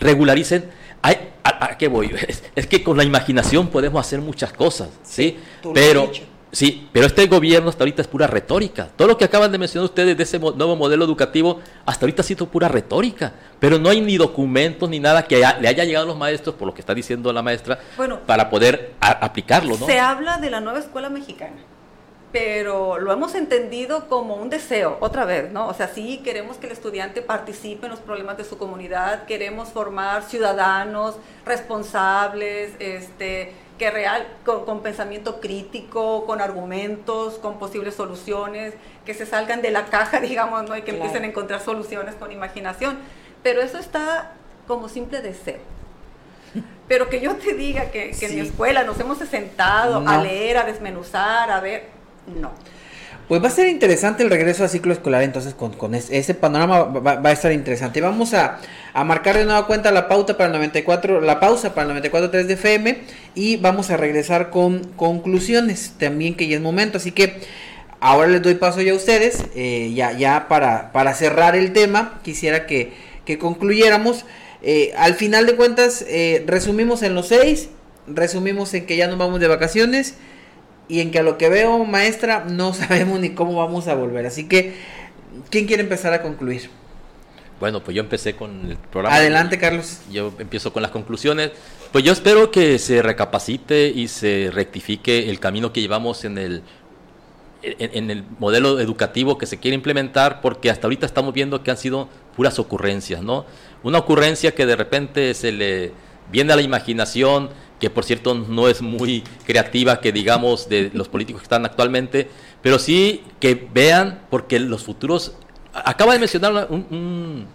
[0.00, 0.70] regularicen?
[1.02, 2.10] ¿A, qué voy?
[2.54, 5.38] Es, que con la imaginación podemos hacer muchas cosas, ¿sí?
[5.72, 6.10] pero
[6.52, 8.88] Sí, pero este gobierno hasta ahorita es pura retórica.
[8.96, 12.24] Todo lo que acaban de mencionar ustedes de ese nuevo modelo educativo, hasta ahorita ha
[12.24, 13.32] sido pura retórica.
[13.58, 16.66] Pero no hay ni documentos ni nada que le haya llegado a los maestros, por
[16.66, 17.78] lo que está diciendo la maestra,
[18.26, 19.76] para poder aplicarlo.
[19.78, 19.86] ¿no?
[19.86, 21.56] Se habla de la nueva escuela mexicana,
[22.32, 25.68] pero lo hemos entendido como un deseo, otra vez, ¿no?
[25.68, 29.68] O sea, sí queremos que el estudiante participe en los problemas de su comunidad, queremos
[29.68, 38.74] formar ciudadanos responsables, este que real, con, pensamiento crítico, con argumentos, con posibles soluciones,
[39.06, 40.76] que se salgan de la caja, digamos, ¿no?
[40.76, 42.98] y que empiecen a encontrar soluciones con imaginación.
[43.42, 44.32] Pero eso está
[44.66, 45.60] como simple deseo.
[46.88, 50.64] Pero que yo te diga que, en mi escuela nos hemos sentado a leer, a
[50.64, 51.88] desmenuzar, a ver,
[52.26, 52.50] no.
[53.30, 57.20] Pues va a ser interesante el regreso al ciclo escolar, entonces con, ese, panorama va,
[57.22, 58.00] a estar interesante.
[58.00, 58.58] Vamos a,
[59.04, 62.54] marcar de nueva cuenta la pauta para el 94, la pausa para el 94.3 de
[62.54, 62.98] FM
[63.36, 66.98] y vamos a regresar con conclusiones también que ya es momento.
[66.98, 67.34] Así que
[68.00, 72.18] ahora les doy paso ya a ustedes, eh, ya, ya para, para cerrar el tema,
[72.24, 72.94] quisiera que,
[73.38, 74.24] concluyéramos.
[74.60, 77.68] Eh, al final de cuentas, eh, resumimos en los seis,
[78.08, 80.16] resumimos en que ya nos vamos de vacaciones
[80.90, 84.26] y en que a lo que veo, maestra, no sabemos ni cómo vamos a volver.
[84.26, 84.74] Así que,
[85.48, 86.68] ¿quién quiere empezar a concluir?
[87.60, 89.16] Bueno, pues yo empecé con el programa.
[89.16, 90.00] Adelante, Carlos.
[90.10, 91.52] Yo empiezo con las conclusiones.
[91.92, 96.62] Pues yo espero que se recapacite y se rectifique el camino que llevamos en el,
[97.62, 101.76] en, el modelo educativo que se quiere implementar, porque hasta ahorita estamos viendo que han
[101.76, 103.44] sido puras ocurrencias, ¿no?
[103.82, 105.92] Una ocurrencia que de repente se le
[106.32, 107.50] viene a la imaginación,
[107.80, 112.28] que por cierto no es muy creativa que digamos de los políticos que están actualmente,
[112.62, 115.32] pero sí que vean, porque los futuros,
[115.72, 117.46] acaba de mencionar un,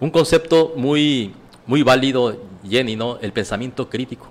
[0.00, 1.34] un, concepto muy,
[1.66, 3.18] muy válido, Jenny, ¿no?
[3.20, 4.28] El pensamiento crítico.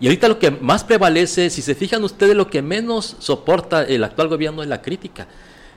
[0.00, 4.02] Y ahorita lo que más prevalece, si se fijan ustedes, lo que menos soporta el
[4.02, 5.28] actual gobierno es la crítica.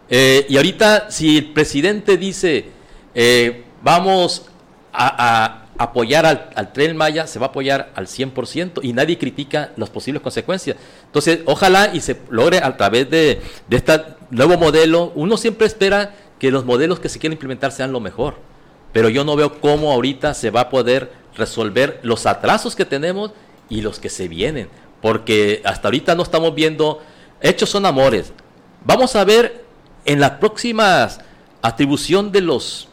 [0.10, 2.66] Eh, y ahorita, si el presidente dice,
[3.14, 4.48] eh, vamos
[4.92, 6.26] a apoyar
[6.56, 10.78] al, tren Maya, se va a apoyar al 100% y nadie critica las posibles consecuencias.
[11.06, 14.02] Entonces, ojalá y se logre a través de, este
[14.32, 18.36] nuevo modelo, uno siempre espera que los modelos que se quieren implementar sean lo mejor,
[18.92, 23.32] pero yo no veo cómo ahorita se va a poder resolver los atrasos que tenemos
[23.70, 24.70] y los que se vienen,
[25.02, 27.02] porque hasta ahorita no estamos viendo,
[27.42, 28.34] hechos son amores.
[28.84, 29.66] Vamos a ver
[30.06, 31.10] en la próxima
[31.62, 32.88] atribución de los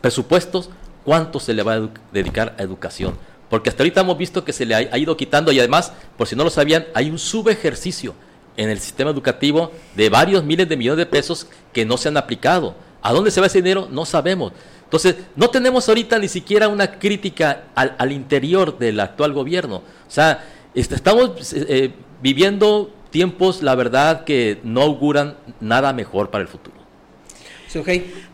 [0.00, 0.70] presupuestos,
[1.04, 3.16] cuánto se le va a dedicar a educación.
[3.50, 6.34] Porque hasta ahorita hemos visto que se le ha, ido quitando y además, por si
[6.34, 8.14] no lo sabían, hay un subejercicio
[8.56, 12.16] en el sistema educativo de varios miles de millones de pesos que no se han
[12.16, 12.74] aplicado.
[13.02, 13.88] ¿A dónde se va ese dinero?
[13.90, 14.52] No sabemos.
[14.84, 19.76] Entonces, no tenemos ahorita ni siquiera una crítica al, interior del actual gobierno.
[19.76, 20.44] O sea,
[20.74, 21.92] estamos eh,
[22.22, 26.81] viviendo tiempos, la verdad, que no auguran nada mejor para el futuro.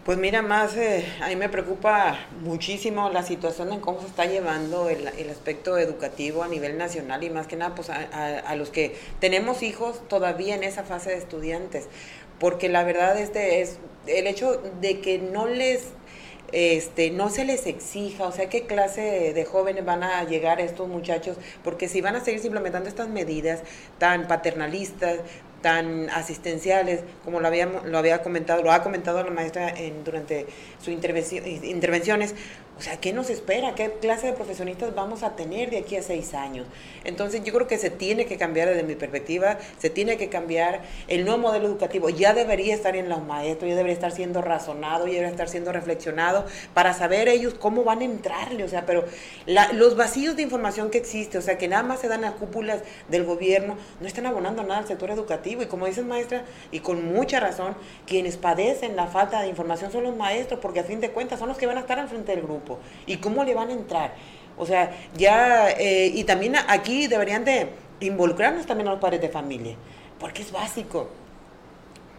[0.05, 4.24] Pues mira, más eh, a mí me preocupa muchísimo la situación en cómo se está
[4.24, 8.97] llevando el, aspecto educativo a nivel nacional y más que nada pues a, los que
[9.20, 11.86] tenemos hijos todavía en esa fase de estudiantes,
[12.41, 13.78] porque la verdad este es
[14.09, 15.84] el hecho de que no les
[16.51, 20.89] este, no se les exija, o sea, qué clase de jóvenes van a llegar estos
[20.89, 23.61] muchachos, porque si van a seguir implementando estas medidas
[23.99, 25.18] tan paternalistas,
[25.62, 30.46] tan asistenciales, como lo, habíamos, lo había comentado, lo ha comentado la maestra en, durante
[30.78, 32.34] sus intervenciones,
[32.78, 33.74] o sea, ¿qué nos espera?
[33.74, 36.64] ¿Qué clase de profesionistas vamos a tener de aquí a seis años?
[37.02, 40.82] Entonces yo creo que se tiene que cambiar desde mi perspectiva, se tiene que cambiar
[41.09, 42.09] el nuevo modelo educativo.
[42.09, 45.72] Ya debería estar en los maestros, ya debería estar siendo razonado, ya debería estar siendo
[45.72, 48.62] reflexionado para saber ellos cómo van a entrarle.
[48.62, 49.04] O sea, pero
[49.72, 52.82] los vacíos de información que existe, o sea, que nada más se dan a cúpulas
[53.09, 55.47] del gobierno, no están abonando nada al sector educativo.
[55.49, 57.74] Y como dices maestra, y con mucha razón,
[58.07, 61.49] quienes padecen la falta de información son los maestros, porque a fin de cuentas son
[61.49, 64.14] los que van a estar al frente del grupo y cómo le van a entrar.
[64.59, 67.68] O sea, ya, eh, y también aquí deberían de
[68.01, 69.76] involucrarnos también a los padres de familia,
[70.18, 71.09] porque es básico.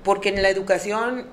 [0.03, 1.27] Porque en la educación,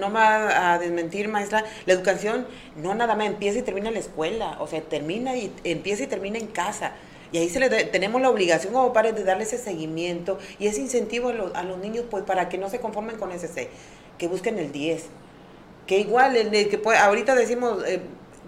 [0.00, 3.94] no me va a desmentir, maestra, la educación no nada más empieza y termina en
[3.94, 6.92] la escuela, o sea, termina y empieza y termina en casa.
[7.32, 10.80] Y ahí se le tenemos la obligación como padres de darle ese seguimiento y ese
[10.80, 13.68] incentivo a, los niños pues para que no se conformen con ese 6,
[14.18, 15.04] que busquen el 10.
[15.86, 18.00] Que igual, el, que puede, ahorita decimos, eh,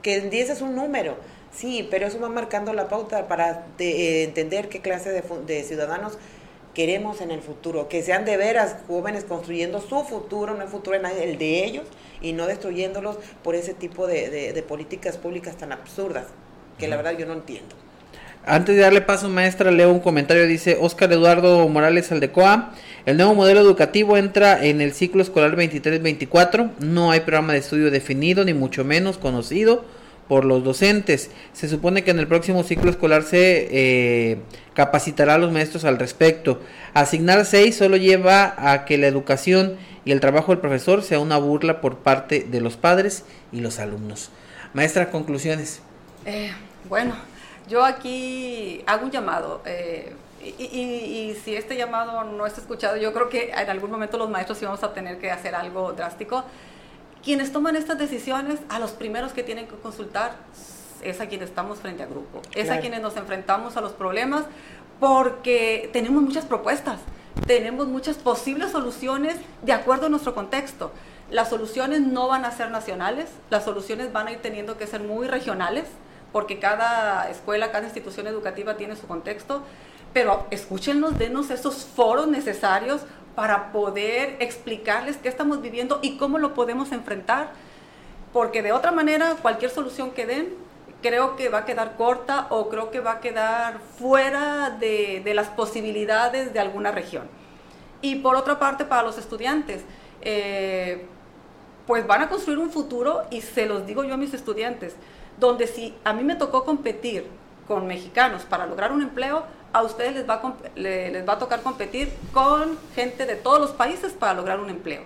[0.03, 1.17] que el 10 es un número,
[1.53, 6.19] sí, pero eso va marcando la pauta para eh, entender qué clase de, ciudadanos
[6.75, 10.97] queremos en el futuro, que sean de veras jóvenes construyendo su futuro, no el futuro
[10.97, 11.85] el de ellos,
[12.21, 16.27] y no destruyéndolos por ese tipo de, políticas públicas tan absurdas,
[16.79, 17.75] que la verdad yo no entiendo.
[18.49, 22.73] Antes de darle paso, maestra, leo un comentario, dice Oscar Eduardo Morales Aldecoa,
[23.05, 27.91] el nuevo modelo educativo entra en el ciclo escolar 23-24, no hay programa de estudio
[27.91, 29.85] definido, ni mucho menos conocido
[30.29, 31.31] por los docentes.
[31.53, 34.39] Se supone que en el próximo ciclo escolar se eh,
[34.73, 36.63] capacitará a los maestros al respecto.
[36.95, 39.77] Asignar seis solo lleva a que la educación
[40.07, 43.79] y el trabajo del profesor sea una burla por parte de los padres y los
[43.79, 44.31] alumnos.
[44.73, 45.83] Maestra, conclusiones.
[46.25, 46.51] Eh,
[46.89, 47.15] bueno,
[47.69, 49.61] yo aquí hago un llamado.
[49.65, 54.31] Eh, y, si este llamado no es escuchado, yo creo que en algún momento los
[54.31, 56.45] maestros íbamos a tener que hacer algo drástico.
[57.23, 60.37] Quienes toman estas decisiones, a los primeros que tienen que consultar
[61.03, 64.45] es a quienes estamos frente a grupo, es a quienes nos enfrentamos a los problemas,
[65.01, 67.01] porque tenemos muchas propuestas,
[67.47, 70.93] tenemos muchas posibles soluciones de acuerdo a nuestro contexto.
[71.31, 75.03] Las soluciones no van a ser nacionales, las soluciones van a ir teniendo que ser
[75.03, 75.85] muy regionales
[76.33, 79.63] porque cada escuela, cada institución educativa tiene su contexto,
[80.13, 83.03] pero escúchenos, denos esos foros necesarios
[83.35, 87.51] para poder explicarles qué estamos viviendo y cómo lo podemos enfrentar,
[88.33, 90.69] porque de otra manera cualquier solución que den
[91.03, 95.49] creo que va a quedar corta o creo que va a quedar fuera de, las
[95.49, 97.29] posibilidades de alguna región.
[98.03, 99.83] Y por otra parte, para los estudiantes,
[100.21, 101.07] eh,
[101.87, 104.95] pues van a construir un futuro y se los digo yo a mis estudiantes,
[105.39, 107.27] donde si a mí me tocó competir
[107.67, 111.63] con mexicanos para lograr un empleo, a ustedes les va a, les va a tocar
[111.63, 115.03] competir con gente de todos los países para lograr un empleo.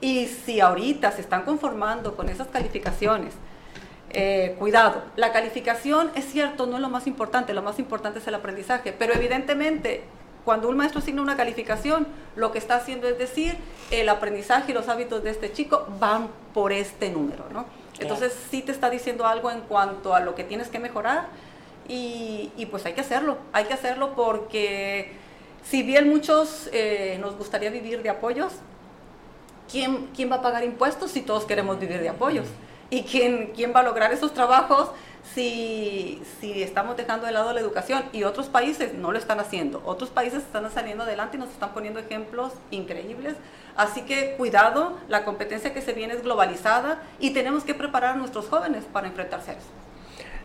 [0.00, 3.34] Y si ahorita se están conformando con esas calificaciones,
[4.10, 8.26] eh, cuidado, la calificación es cierto, no es lo más importante, lo más importante es
[8.26, 10.02] el aprendizaje, pero evidentemente
[10.44, 13.56] cuando un maestro asigna una calificación, lo que está haciendo es decir,
[13.90, 17.66] el aprendizaje y los hábitos de este chico van por este número, ¿no?
[18.00, 21.28] Entonces sí te está diciendo algo en cuanto a lo que tienes que mejorar
[21.86, 25.12] y, pues hay que hacerlo, hay que hacerlo porque
[25.64, 28.52] si bien muchos eh, nos gustaría vivir de apoyos,
[29.70, 32.46] ¿quién, ¿quién va a pagar impuestos si todos queremos vivir de apoyos?
[32.90, 34.90] ¿Y quién, quién va a lograr esos trabajos
[35.34, 38.04] si, si estamos dejando de lado la educación?
[38.12, 39.82] Y otros países no lo están haciendo.
[39.84, 43.34] Otros países están saliendo adelante y nos están poniendo ejemplos increíbles.
[43.76, 48.16] Así que cuidado, la competencia que se viene es globalizada y tenemos que preparar a
[48.16, 49.68] nuestros jóvenes para enfrentarse a eso.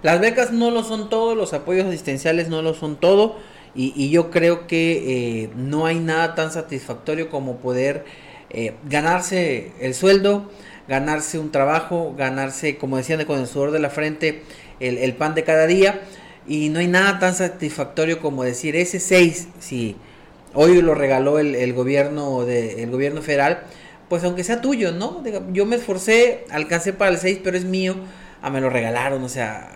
[0.03, 3.37] Las becas no lo son todo, los apoyos asistenciales no lo son todo.
[3.77, 8.05] Y, yo creo que eh, no hay nada tan satisfactorio como poder
[8.49, 10.49] eh, ganarse el sueldo,
[10.87, 14.43] ganarse un trabajo, ganarse, como decían, con el sudor de la frente,
[14.79, 16.01] el, pan de cada día.
[16.47, 19.95] Y no hay nada tan satisfactorio como decir ese 6, si
[20.53, 23.63] hoy lo regaló el, el gobierno de, el gobierno federal,
[24.09, 25.23] pues aunque sea tuyo, ¿no?
[25.51, 27.95] Yo me esforcé, alcancé para el 6, pero es mío,
[28.41, 29.71] a ah, me lo regalaron, o sea,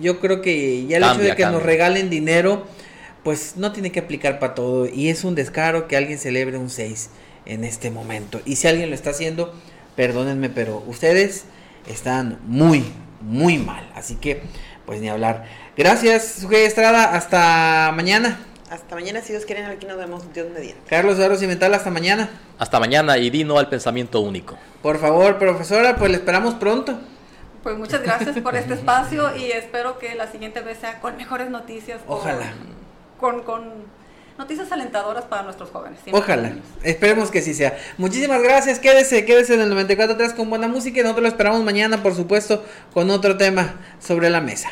[0.00, 2.66] yo creo que ya el hecho de que nos regalen dinero,
[3.22, 6.70] pues no tiene que aplicar para todo y es un descaro que alguien celebre un
[6.70, 7.10] 6
[7.46, 8.40] en este momento.
[8.44, 9.54] Y si alguien lo está haciendo,
[9.96, 11.44] perdónenme, pero ustedes
[11.88, 12.84] están muy,
[13.20, 13.90] muy mal.
[13.94, 14.42] Así que,
[14.86, 15.44] pues ni hablar.
[15.76, 17.14] Gracias, Sujei Estrada.
[17.14, 18.40] Hasta mañana.
[18.70, 20.88] Hasta mañana, si Dios quiere, aquí nos vemos, Dios mediante.
[20.88, 22.30] Carlos Eduardo Cimental, hasta mañana.
[22.58, 24.56] Hasta mañana y dino al pensamiento único.
[24.80, 26.98] Por favor, profesora, pues le esperamos pronto.
[27.64, 31.50] Pues muchas gracias por este espacio y espero que la siguiente vez sea con mejores
[31.50, 32.00] noticias.
[32.06, 32.52] Ojalá.
[33.18, 33.84] Con, con
[34.40, 36.00] noticias alentadoras para nuestros jóvenes.
[36.10, 36.52] Ojalá.
[36.82, 37.78] Esperemos que sí sea.
[37.98, 38.78] Muchísimas gracias.
[38.78, 42.64] Quédese, quédese en el 94.3 con buena música y nosotros lo esperamos mañana, por supuesto,
[42.94, 44.70] con otro tema sobre la mesa.